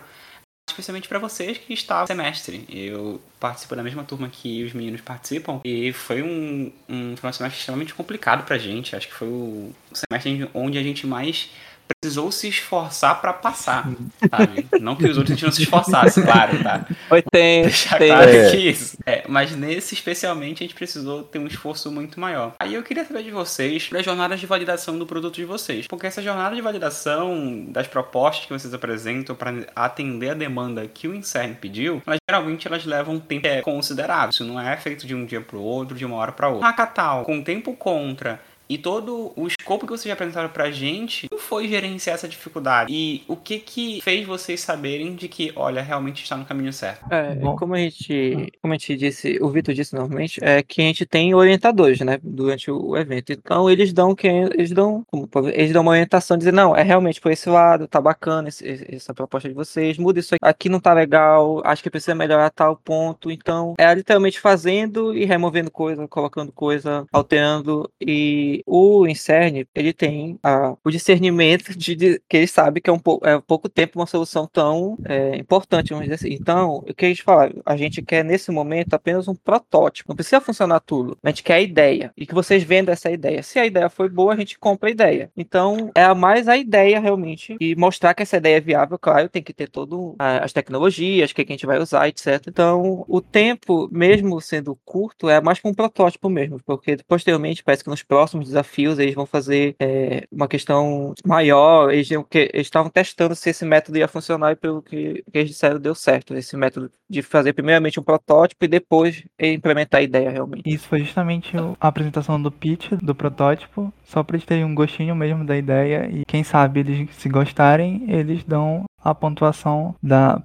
especialmente 0.69 1.07
para 1.07 1.19
vocês 1.19 1.57
que 1.57 1.73
estão 1.73 2.01
no 2.01 2.07
semestre. 2.07 2.65
Eu 2.69 3.21
participo 3.39 3.75
da 3.75 3.83
mesma 3.83 4.03
turma 4.03 4.27
que 4.27 4.63
os 4.63 4.73
meninos 4.73 5.01
participam 5.01 5.61
e 5.63 5.93
foi 5.93 6.21
um, 6.21 6.71
um, 6.89 7.15
foi 7.15 7.29
um 7.29 7.33
semestre 7.33 7.59
extremamente 7.59 7.93
complicado 7.93 8.43
pra 8.45 8.57
gente. 8.57 8.95
Acho 8.95 9.07
que 9.07 9.13
foi 9.13 9.27
o 9.27 9.73
semestre 9.93 10.49
onde 10.53 10.77
a 10.77 10.83
gente 10.83 11.05
mais 11.07 11.49
precisou 11.87 12.31
se 12.31 12.47
esforçar 12.47 13.19
para 13.21 13.33
passar, 13.33 13.89
sabe? 14.29 14.67
Não 14.79 14.95
que 14.95 15.05
os 15.07 15.17
outros 15.17 15.41
não 15.41 15.51
se 15.51 15.63
esforçassem, 15.63 16.23
claro, 16.23 16.61
tá? 16.63 16.85
Foi 17.07 17.21
tem, 17.21 17.63
Deixar 17.63 17.97
tem. 17.97 18.09
claro 18.09 18.29
é. 18.29 18.51
que 18.51 18.57
isso. 18.57 18.97
É, 19.05 19.23
mas 19.27 19.55
nesse, 19.55 19.93
especialmente, 19.93 20.63
a 20.63 20.67
gente 20.67 20.75
precisou 20.75 21.23
ter 21.23 21.39
um 21.39 21.47
esforço 21.47 21.91
muito 21.91 22.19
maior. 22.19 22.53
Aí 22.59 22.73
eu 22.73 22.83
queria 22.83 23.05
saber 23.05 23.23
de 23.23 23.31
vocês 23.31 23.89
das 23.91 24.05
jornadas 24.05 24.39
de 24.39 24.45
validação 24.45 24.97
do 24.97 25.05
produto 25.05 25.35
de 25.35 25.45
vocês. 25.45 25.87
Porque 25.87 26.07
essa 26.07 26.21
jornada 26.21 26.55
de 26.55 26.61
validação 26.61 27.65
das 27.69 27.87
propostas 27.87 28.45
que 28.45 28.53
vocês 28.53 28.73
apresentam 28.73 29.35
para 29.35 29.53
atender 29.75 30.31
a 30.31 30.33
demanda 30.33 30.87
que 30.87 31.07
o 31.07 31.15
Incern 31.15 31.55
pediu, 31.55 32.01
elas, 32.05 32.19
geralmente 32.29 32.67
elas 32.67 32.85
levam 32.85 33.15
um 33.15 33.19
tempo 33.19 33.47
considerável. 33.63 34.29
Isso 34.29 34.43
não 34.43 34.59
é 34.59 34.75
feito 34.77 35.05
de 35.05 35.15
um 35.15 35.25
dia 35.25 35.41
para 35.41 35.57
o 35.57 35.61
outro, 35.61 35.95
de 35.95 36.05
uma 36.05 36.15
hora 36.17 36.31
para 36.31 36.49
outra. 36.49 36.67
Hackathon, 36.67 37.23
com 37.23 37.43
tempo 37.43 37.73
contra 37.73 38.39
e 38.69 38.77
todo 38.77 39.31
o 39.35 39.47
escopo 39.47 39.85
que 39.85 39.91
vocês 39.91 40.11
apresentaram 40.11 40.49
pra 40.49 40.71
gente, 40.71 41.27
como 41.29 41.41
foi 41.41 41.67
gerenciar 41.67 42.15
essa 42.15 42.27
dificuldade? 42.27 42.91
E 42.93 43.23
o 43.27 43.35
que 43.35 43.59
que 43.59 44.01
fez 44.01 44.25
vocês 44.25 44.59
saberem 44.59 45.15
de 45.15 45.27
que, 45.27 45.51
olha, 45.55 45.81
realmente 45.81 46.23
está 46.23 46.35
no 46.35 46.45
caminho 46.45 46.73
certo? 46.73 47.05
É, 47.11 47.35
Bom. 47.35 47.55
como 47.55 47.75
a 47.75 47.79
gente, 47.79 48.51
como 48.61 48.73
a 48.73 48.77
gente 48.77 48.95
disse, 48.95 49.37
o 49.41 49.49
Vitor 49.49 49.73
disse 49.73 49.93
normalmente, 49.93 50.39
é 50.43 50.63
que 50.63 50.81
a 50.81 50.85
gente 50.85 51.05
tem 51.05 51.33
orientadores, 51.33 51.99
né, 52.01 52.19
durante 52.23 52.71
o 52.71 52.97
evento. 52.97 53.31
Então 53.31 53.69
eles 53.69 53.93
dão 53.93 54.15
que 54.15 54.27
eles 54.27 54.71
dão, 54.71 55.05
como, 55.09 55.29
eles 55.49 55.71
dão 55.71 55.81
uma 55.81 55.91
orientação 55.91 56.37
dizendo, 56.37 56.55
não, 56.55 56.75
é 56.75 56.81
realmente 56.81 57.21
por 57.21 57.31
esse 57.31 57.49
lado, 57.49 57.87
tá 57.87 58.01
bacana 58.01 58.49
esse, 58.49 58.95
essa 58.95 59.13
proposta 59.13 59.47
de 59.47 59.55
vocês, 59.55 59.97
muda 59.97 60.19
isso 60.19 60.35
aqui, 60.35 60.45
aqui 60.45 60.69
não 60.69 60.79
tá 60.79 60.93
legal, 60.93 61.61
acho 61.63 61.83
que 61.83 61.89
precisa 61.89 62.15
melhorar 62.15 62.49
tal 62.49 62.75
ponto. 62.75 63.29
Então, 63.31 63.73
é 63.77 63.93
literalmente 63.93 64.39
fazendo 64.39 65.15
e 65.15 65.25
removendo 65.25 65.69
coisa, 65.69 66.07
colocando 66.07 66.51
coisa, 66.51 67.05
alterando 67.11 67.89
e 67.99 68.54
o 68.65 69.07
Incerne, 69.07 69.67
ele 69.73 69.93
tem 69.93 70.39
a, 70.43 70.75
o 70.83 70.91
discernimento 70.91 71.77
de, 71.77 71.95
de, 71.95 72.21
que 72.27 72.37
ele 72.37 72.47
sabe 72.47 72.81
que 72.81 72.89
é 72.89 72.93
um 72.93 72.99
pouco, 72.99 73.27
é 73.27 73.39
pouco 73.39 73.69
tempo 73.69 73.99
uma 73.99 74.05
solução 74.05 74.47
tão 74.47 74.97
é, 75.05 75.37
importante, 75.37 75.89
vamos 75.89 76.05
dizer 76.05 76.15
assim. 76.15 76.33
Então, 76.33 76.77
o 76.87 76.93
que 76.93 77.05
a 77.05 77.09
gente 77.09 77.23
fala, 77.23 77.51
a 77.65 77.77
gente 77.77 78.01
quer 78.01 78.23
nesse 78.23 78.51
momento 78.51 78.93
apenas 78.93 79.27
um 79.27 79.35
protótipo, 79.35 80.09
não 80.09 80.15
precisa 80.15 80.41
funcionar 80.41 80.79
tudo, 80.79 81.17
a 81.23 81.29
gente 81.29 81.43
quer 81.43 81.55
a 81.55 81.61
ideia 81.61 82.13
e 82.17 82.25
que 82.25 82.33
vocês 82.33 82.63
vendam 82.63 82.93
essa 82.93 83.11
ideia. 83.11 83.41
Se 83.43 83.59
a 83.59 83.65
ideia 83.65 83.89
foi 83.89 84.09
boa, 84.09 84.33
a 84.33 84.37
gente 84.37 84.57
compra 84.59 84.89
a 84.89 84.91
ideia. 84.91 85.31
Então, 85.35 85.91
é 85.95 86.13
mais 86.13 86.47
a 86.47 86.57
ideia 86.57 86.99
realmente 86.99 87.55
e 87.59 87.75
mostrar 87.75 88.13
que 88.13 88.23
essa 88.23 88.37
ideia 88.37 88.57
é 88.57 88.61
viável, 88.61 88.97
claro, 88.97 89.29
tem 89.29 89.43
que 89.43 89.53
ter 89.53 89.69
todo 89.69 90.15
as 90.17 90.53
tecnologias, 90.53 91.31
o 91.31 91.35
que 91.35 91.41
a 91.41 91.45
gente 91.45 91.65
vai 91.65 91.79
usar, 91.79 92.07
etc. 92.07 92.41
Então, 92.47 93.05
o 93.07 93.21
tempo, 93.21 93.89
mesmo 93.91 94.39
sendo 94.41 94.77
curto, 94.85 95.29
é 95.29 95.41
mais 95.41 95.59
para 95.59 95.71
um 95.71 95.73
protótipo 95.73 96.29
mesmo, 96.29 96.59
porque 96.65 96.97
posteriormente 97.07 97.63
parece 97.63 97.83
que 97.83 97.89
nos 97.89 98.03
próximos 98.03 98.44
desafios, 98.45 98.99
eles 98.99 99.15
vão 99.15 99.25
fazer 99.25 99.75
é, 99.79 100.25
uma 100.31 100.47
questão 100.47 101.13
maior, 101.25 101.91
eles, 101.91 102.09
eles 102.11 102.67
estavam 102.67 102.89
testando 102.89 103.35
se 103.35 103.49
esse 103.49 103.65
método 103.65 103.97
ia 103.97 104.07
funcionar 104.07 104.51
e 104.51 104.55
pelo 104.55 104.81
que, 104.81 105.23
que 105.31 105.37
eles 105.37 105.49
disseram 105.49 105.79
deu 105.79 105.95
certo, 105.95 106.35
esse 106.35 106.55
método 106.55 106.91
de 107.09 107.21
fazer 107.21 107.53
primeiramente 107.53 107.99
um 107.99 108.03
protótipo 108.03 108.65
e 108.65 108.67
depois 108.67 109.23
implementar 109.39 109.99
a 109.99 110.03
ideia 110.03 110.29
realmente. 110.29 110.63
Isso 110.65 110.87
foi 110.87 110.99
justamente 110.99 111.55
a 111.79 111.87
apresentação 111.87 112.41
do 112.41 112.51
pitch, 112.51 112.91
do 112.93 113.13
protótipo, 113.13 113.93
só 114.03 114.23
para 114.23 114.35
eles 114.35 114.45
terem 114.45 114.65
um 114.65 114.75
gostinho 114.75 115.15
mesmo 115.15 115.45
da 115.45 115.57
ideia 115.57 116.09
e 116.11 116.25
quem 116.25 116.43
sabe 116.43 116.79
eles 116.79 117.09
se 117.15 117.29
gostarem, 117.29 118.05
eles 118.07 118.43
dão 118.43 118.85
a 119.05 119.15
pontuação 119.15 119.95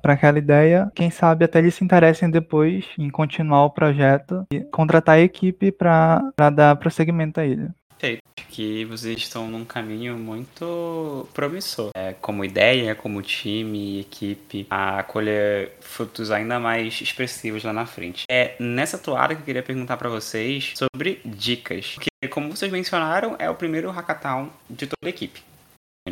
para 0.03 0.13
aquela 0.13 0.39
ideia. 0.39 0.93
Quem 0.95 1.11
sabe 1.11 1.45
até 1.45 1.59
eles 1.59 1.75
se 1.75 1.83
interessem 1.83 2.31
depois 2.31 2.85
em 2.99 3.09
continuar 3.09 3.65
o 3.65 3.71
projeto 3.71 4.45
e 4.53 4.61
contratar 4.61 5.17
a 5.17 5.21
equipe 5.21 5.73
para 5.73 6.21
dar 6.53 6.77
prosseguimento 6.77 7.41
a 7.41 7.47
ele. 7.47 7.69
Perfeito. 8.01 8.23
Que 8.49 8.85
vocês 8.87 9.19
estão 9.19 9.47
num 9.47 9.65
caminho 9.65 10.17
muito 10.17 11.29
promissor. 11.35 11.91
É, 11.95 12.15
como 12.15 12.45
ideia, 12.45 12.95
como 12.95 13.21
time 13.21 14.01
equipe, 14.01 14.67
a 14.71 15.03
colher 15.03 15.77
frutos 15.81 16.31
ainda 16.31 16.59
mais 16.59 17.01
expressivos 17.01 17.63
lá 17.63 17.73
na 17.73 17.85
frente. 17.85 18.25
É 18.31 18.57
nessa 18.59 18.97
toada 18.97 19.35
que 19.35 19.43
eu 19.43 19.45
queria 19.45 19.63
perguntar 19.63 19.99
para 19.99 20.09
vocês 20.09 20.73
sobre 20.77 21.21
dicas. 21.25 21.95
Porque, 21.95 22.29
como 22.31 22.51
vocês 22.57 22.73
mencionaram, 22.73 23.37
é 23.39 23.51
o 23.51 23.55
primeiro 23.55 23.91
hackathon 23.91 24.49
de 24.69 24.87
toda 24.87 25.07
a 25.07 25.11
equipe. 25.11 25.43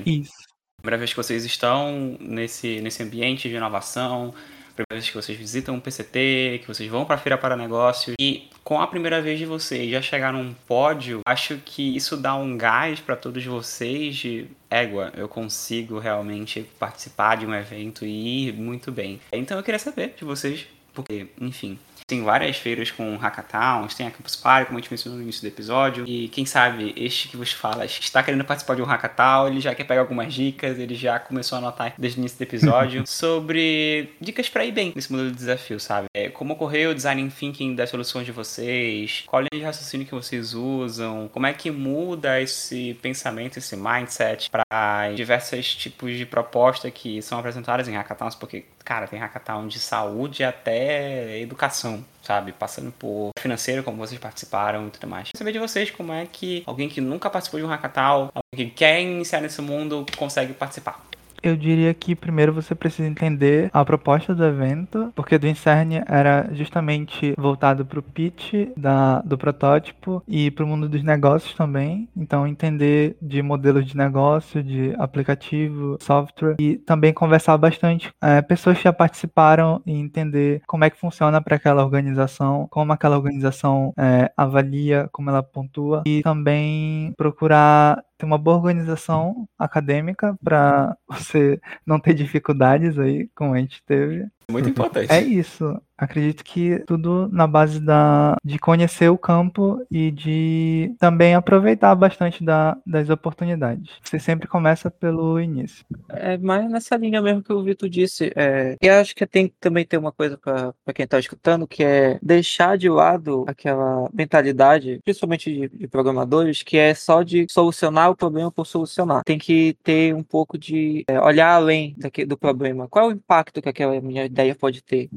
Isso. 0.05 0.47
Primeira 0.89 1.01
vez 1.01 1.11
que 1.11 1.19
vocês 1.19 1.45
estão 1.45 2.17
nesse, 2.19 2.81
nesse 2.81 3.03
ambiente 3.03 3.47
de 3.47 3.55
inovação, 3.55 4.33
primeira 4.75 4.95
vez 4.95 5.07
que 5.07 5.15
vocês 5.15 5.37
visitam 5.37 5.75
um 5.75 5.81
PCT, 5.81 6.61
que 6.63 6.67
vocês 6.67 6.89
vão 6.89 7.05
para 7.05 7.17
a 7.17 7.19
feira 7.19 7.37
para 7.37 7.55
negócios 7.55 8.17
e 8.19 8.49
com 8.65 8.81
a 8.81 8.87
primeira 8.87 9.21
vez 9.21 9.39
de 9.39 9.45
vocês 9.45 9.91
já 9.91 10.01
chegar 10.01 10.33
num 10.33 10.55
pódio, 10.67 11.21
acho 11.27 11.59
que 11.59 11.95
isso 11.95 12.17
dá 12.17 12.35
um 12.35 12.57
gás 12.57 13.01
para 13.01 13.17
todos 13.17 13.45
vocês 13.45 14.17
de 14.17 14.47
égua, 14.71 15.13
eu 15.15 15.29
consigo 15.29 15.99
realmente 15.99 16.67
participar 16.79 17.37
de 17.37 17.45
um 17.45 17.55
evento 17.55 18.07
e 18.07 18.49
ir 18.49 18.55
muito 18.55 18.91
bem. 18.91 19.21
Então 19.31 19.59
eu 19.59 19.63
queria 19.63 19.79
saber 19.79 20.15
de 20.17 20.25
vocês, 20.25 20.67
porque, 20.95 21.27
enfim, 21.39 21.79
tem 22.09 22.23
várias 22.23 22.57
feiras 22.57 22.91
com 22.91 23.17
hackathons, 23.19 23.95
tem 23.95 24.07
a 24.07 24.11
Campus 24.11 24.35
Party, 24.35 24.67
como 24.67 24.79
a 24.79 24.81
gente 24.81 24.91
mencionou 24.91 25.19
no 25.19 25.23
início 25.23 25.43
do 25.43 25.49
episódio. 25.49 26.05
E 26.09 26.29
quem 26.29 26.47
sabe, 26.47 26.95
este 26.97 27.29
que 27.29 27.37
vos 27.37 27.53
fala 27.53 27.85
está 27.85 28.23
querendo 28.23 28.45
participar 28.45 28.77
de 28.77 28.83
um 28.83 28.87
hackathon, 28.87 29.49
ele 29.49 29.61
já 29.61 29.75
quer 29.75 29.85
pegar 29.85 30.01
algumas 30.01 30.33
dicas, 30.33 30.79
ele 30.79 30.95
já 30.95 31.19
começou 31.19 31.57
a 31.57 31.59
anotar 31.59 31.93
desde 31.99 32.19
o 32.19 32.21
início 32.21 32.39
do 32.39 32.43
episódio 32.43 33.05
sobre 33.07 34.11
dicas 34.19 34.49
para 34.49 34.65
ir 34.65 34.73
bem 34.73 34.93
nesse 34.97 35.13
modelo 35.13 35.31
de 35.31 35.37
desafio, 35.37 35.79
sabe? 35.79 36.07
É, 36.15 36.31
como 36.31 36.55
ocorreu 36.55 36.93
o 36.93 36.95
design 36.95 37.29
thinking 37.29 37.75
das 37.75 37.91
soluções 37.91 38.25
de 38.25 38.33
vocês, 38.33 39.25
qual 39.27 39.43
linha 39.43 39.61
de 39.61 39.63
raciocínio 39.63 40.07
que 40.07 40.15
vocês 40.15 40.55
usam, 40.55 41.29
como 41.31 41.47
é 41.47 41.53
que 41.53 41.71
muda 41.71 42.41
esse 42.41 42.95
pensamento, 43.03 43.59
esse 43.59 43.77
mindset 43.77 44.49
para 44.49 45.13
diversos 45.15 45.75
tipos 45.75 46.17
de 46.17 46.25
proposta 46.25 46.91
que 46.91 47.21
são 47.21 47.39
apresentadas 47.39 47.87
em 47.87 47.93
hackathons, 47.93 48.35
porque, 48.35 48.65
cara, 48.83 49.07
tem 49.07 49.19
hackathon 49.19 49.69
de 49.69 49.79
saúde 49.79 50.43
até 50.43 51.39
educação 51.39 51.98
sabe? 52.23 52.53
Passando 52.53 52.93
por 52.93 53.31
financeiro, 53.39 53.83
como 53.83 53.97
vocês 53.97 54.21
participaram 54.21 54.89
e 54.89 54.91
tudo 54.91 55.07
mais. 55.07 55.29
Quero 55.29 55.39
saber 55.39 55.53
de 55.53 55.59
vocês 55.59 55.91
como 55.91 56.13
é 56.13 56.27
que 56.27 56.63
alguém 56.67 56.89
que 56.89 57.01
nunca 57.01 57.31
participou 57.31 57.61
de 57.61 57.67
um 57.67 57.69
hackathon, 57.69 58.31
alguém 58.35 58.69
que 58.69 58.75
quer 58.75 59.01
iniciar 59.01 59.41
nesse 59.41 59.61
mundo, 59.61 60.05
consegue 60.17 60.53
participar. 60.53 61.08
Eu 61.43 61.57
diria 61.57 61.93
que 61.95 62.15
primeiro 62.15 62.53
você 62.53 62.75
precisa 62.75 63.09
entender 63.09 63.71
a 63.73 63.85
proposta 63.85 64.35
do 64.35 64.45
evento, 64.45 65.13
porque 65.15 65.39
do 65.39 65.47
Incerne 65.47 66.03
era 66.07 66.49
justamente 66.53 67.35
voltado 67.37 67.85
para 67.85 67.99
o 67.99 68.03
pitch 68.03 68.55
da, 68.77 69.21
do 69.21 69.39
protótipo 69.39 70.23
e 70.27 70.51
para 70.51 70.65
o 70.65 70.69
mundo 70.69 70.89
dos 70.89 71.03
negócios 71.03 71.55
também. 71.55 72.09
Então, 72.17 72.47
entender 72.47 73.17
de 73.21 73.43
modelos 73.43 73.87
de 73.87 73.97
negócio, 73.97 74.63
de 74.63 74.95
aplicativo, 74.99 75.97
software 76.01 76.57
e 76.59 76.77
também 76.77 77.13
conversar 77.13 77.57
bastante 77.57 78.11
é, 78.23 78.43
pessoas 78.43 78.79
que 78.79 78.85
já 78.85 78.93
participaram 78.93 79.81
e 79.87 79.93
entender 79.93 80.63
como 80.67 80.85
é 80.85 80.91
que 80.91 80.99
funciona 80.99 81.41
para 81.41 81.57
aquela 81.57 81.85
organização, 81.85 82.67
como 82.71 82.93
aquela 82.93 83.17
organização 83.17 83.93
é, 83.97 84.31
avalia, 84.37 85.09
como 85.13 85.31
ela 85.31 85.43
pontua 85.43 86.03
e 86.07 86.23
também 86.23 87.13
procurar 87.17 88.03
ter 88.19 88.27
uma 88.27 88.39
boa 88.39 88.57
organização 88.59 89.49
acadêmica 89.59 90.37
para 90.43 90.97
você 91.09 91.61
não 91.87 92.01
ter 92.01 92.15
dificuldades 92.15 92.99
aí, 92.99 93.29
como 93.35 93.55
a 93.55 93.59
gente 93.59 93.83
teve. 93.85 94.29
Muito 94.51 94.69
importante. 94.69 95.13
É 95.13 95.21
isso. 95.21 95.79
Acredito 95.99 96.45
que 96.45 96.79
tudo 96.87 97.29
na 97.33 97.47
base 97.47 97.81
da, 97.81 98.37
de 98.45 98.57
conhecer 98.57 99.09
o 99.09 99.19
campo 99.19 99.85
e 99.91 100.13
de 100.13 100.95
também 100.99 101.35
aproveitar 101.35 101.93
bastante 101.97 102.45
da, 102.45 102.79
das 102.87 103.11
oportunidades. 103.11 103.91
Você 104.03 104.19
sempre 104.21 104.47
começa 104.47 104.91
pelo 104.91 105.41
início. 105.41 105.85
É 106.09 106.39
mais 106.39 106.71
nessa 106.71 106.97
linha 106.97 107.21
mesmo 107.21 107.43
que 107.43 107.53
o 107.53 107.65
Vitor 107.65 107.89
disse. 107.89 108.33
É, 108.37 108.77
e 108.81 108.89
acho 108.89 109.15
que 109.15 109.27
tem 109.27 109.53
também 109.61 109.85
ter 109.85 109.99
uma 109.99 110.13
coisa 110.13 110.39
para 110.39 110.95
quem 110.95 111.03
está 111.03 111.19
escutando, 111.19 111.67
que 111.67 111.83
é 111.83 112.19
deixar 112.23 112.79
de 112.79 112.89
lado 112.89 113.45
aquela 113.49 114.09
mentalidade, 114.15 115.01
principalmente 115.03 115.53
de, 115.53 115.69
de 115.69 115.89
programadores, 115.89 116.63
que 116.63 116.79
é 116.79 116.95
só 116.95 117.25
de 117.25 117.45
solucionar 117.51 118.11
o 118.11 118.17
problema 118.17 118.53
por 118.53 118.67
solucionar. 118.67 119.25
Tem 119.25 119.39
que 119.39 119.77
ter 119.83 120.15
um 120.15 120.23
pouco 120.23 120.57
de 120.57 121.05
é, 121.09 121.21
olhar 121.21 121.55
além 121.55 121.97
daqui, 121.99 122.25
do 122.25 122.39
problema. 122.39 122.87
Qual 122.87 123.07
é 123.07 123.09
o 123.09 123.17
impacto 123.17 123.61
que 123.61 123.69
aquela 123.69 124.01
minha 124.01 124.29
ideia 124.39 124.55
pode 124.55 124.83
ter? 124.83 125.09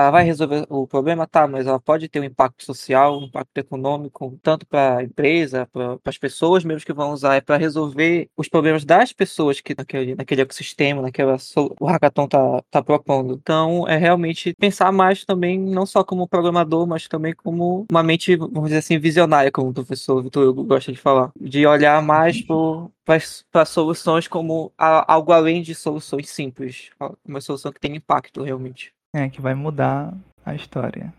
Ela 0.00 0.10
vai 0.10 0.24
resolver 0.24 0.66
o 0.68 0.86
problema, 0.86 1.26
tá, 1.26 1.46
mas 1.46 1.66
ela 1.66 1.80
pode 1.80 2.08
ter 2.08 2.20
um 2.20 2.24
impacto 2.24 2.64
social, 2.64 3.18
um 3.18 3.24
impacto 3.24 3.56
econômico, 3.58 4.38
tanto 4.42 4.66
para 4.66 4.98
a 4.98 5.02
empresa, 5.02 5.68
para 5.72 5.98
as 6.04 6.18
pessoas 6.18 6.64
mesmo 6.64 6.84
que 6.84 6.92
vão 6.92 7.12
usar, 7.12 7.36
é 7.36 7.40
para 7.40 7.56
resolver 7.56 8.28
os 8.36 8.48
problemas 8.48 8.84
das 8.84 9.12
pessoas 9.12 9.60
que 9.60 9.74
naquele, 9.76 10.14
naquele 10.14 10.42
ecossistema, 10.42 11.02
naquela 11.02 11.36
o 11.80 11.86
hackathon 11.86 12.28
tá, 12.28 12.62
tá 12.70 12.82
propondo. 12.82 13.34
Então, 13.34 13.86
é 13.88 13.96
realmente 13.96 14.54
pensar 14.54 14.92
mais 14.92 15.24
também, 15.24 15.58
não 15.58 15.86
só 15.86 16.04
como 16.04 16.28
programador, 16.28 16.86
mas 16.86 17.08
também 17.08 17.34
como 17.34 17.86
uma 17.90 18.02
mente, 18.02 18.36
vamos 18.36 18.64
dizer 18.64 18.78
assim, 18.78 18.98
visionária, 18.98 19.50
como 19.50 19.70
o 19.70 19.74
professor 19.74 20.22
Vitor 20.22 20.48
Hugo 20.48 20.64
gosta 20.64 20.92
de 20.92 20.98
falar, 20.98 21.30
de 21.40 21.66
olhar 21.66 22.02
mais 22.02 22.42
para 23.50 23.64
soluções 23.64 24.28
como 24.28 24.72
algo 24.78 25.32
além 25.32 25.62
de 25.62 25.74
soluções 25.74 26.28
simples, 26.30 26.90
uma 27.26 27.40
solução 27.40 27.72
que 27.72 27.80
tem 27.80 27.96
impacto 27.96 28.42
realmente. 28.42 28.92
É, 29.12 29.28
que 29.28 29.40
vai 29.40 29.54
mudar 29.54 30.14
a 30.44 30.54
história. 30.54 31.12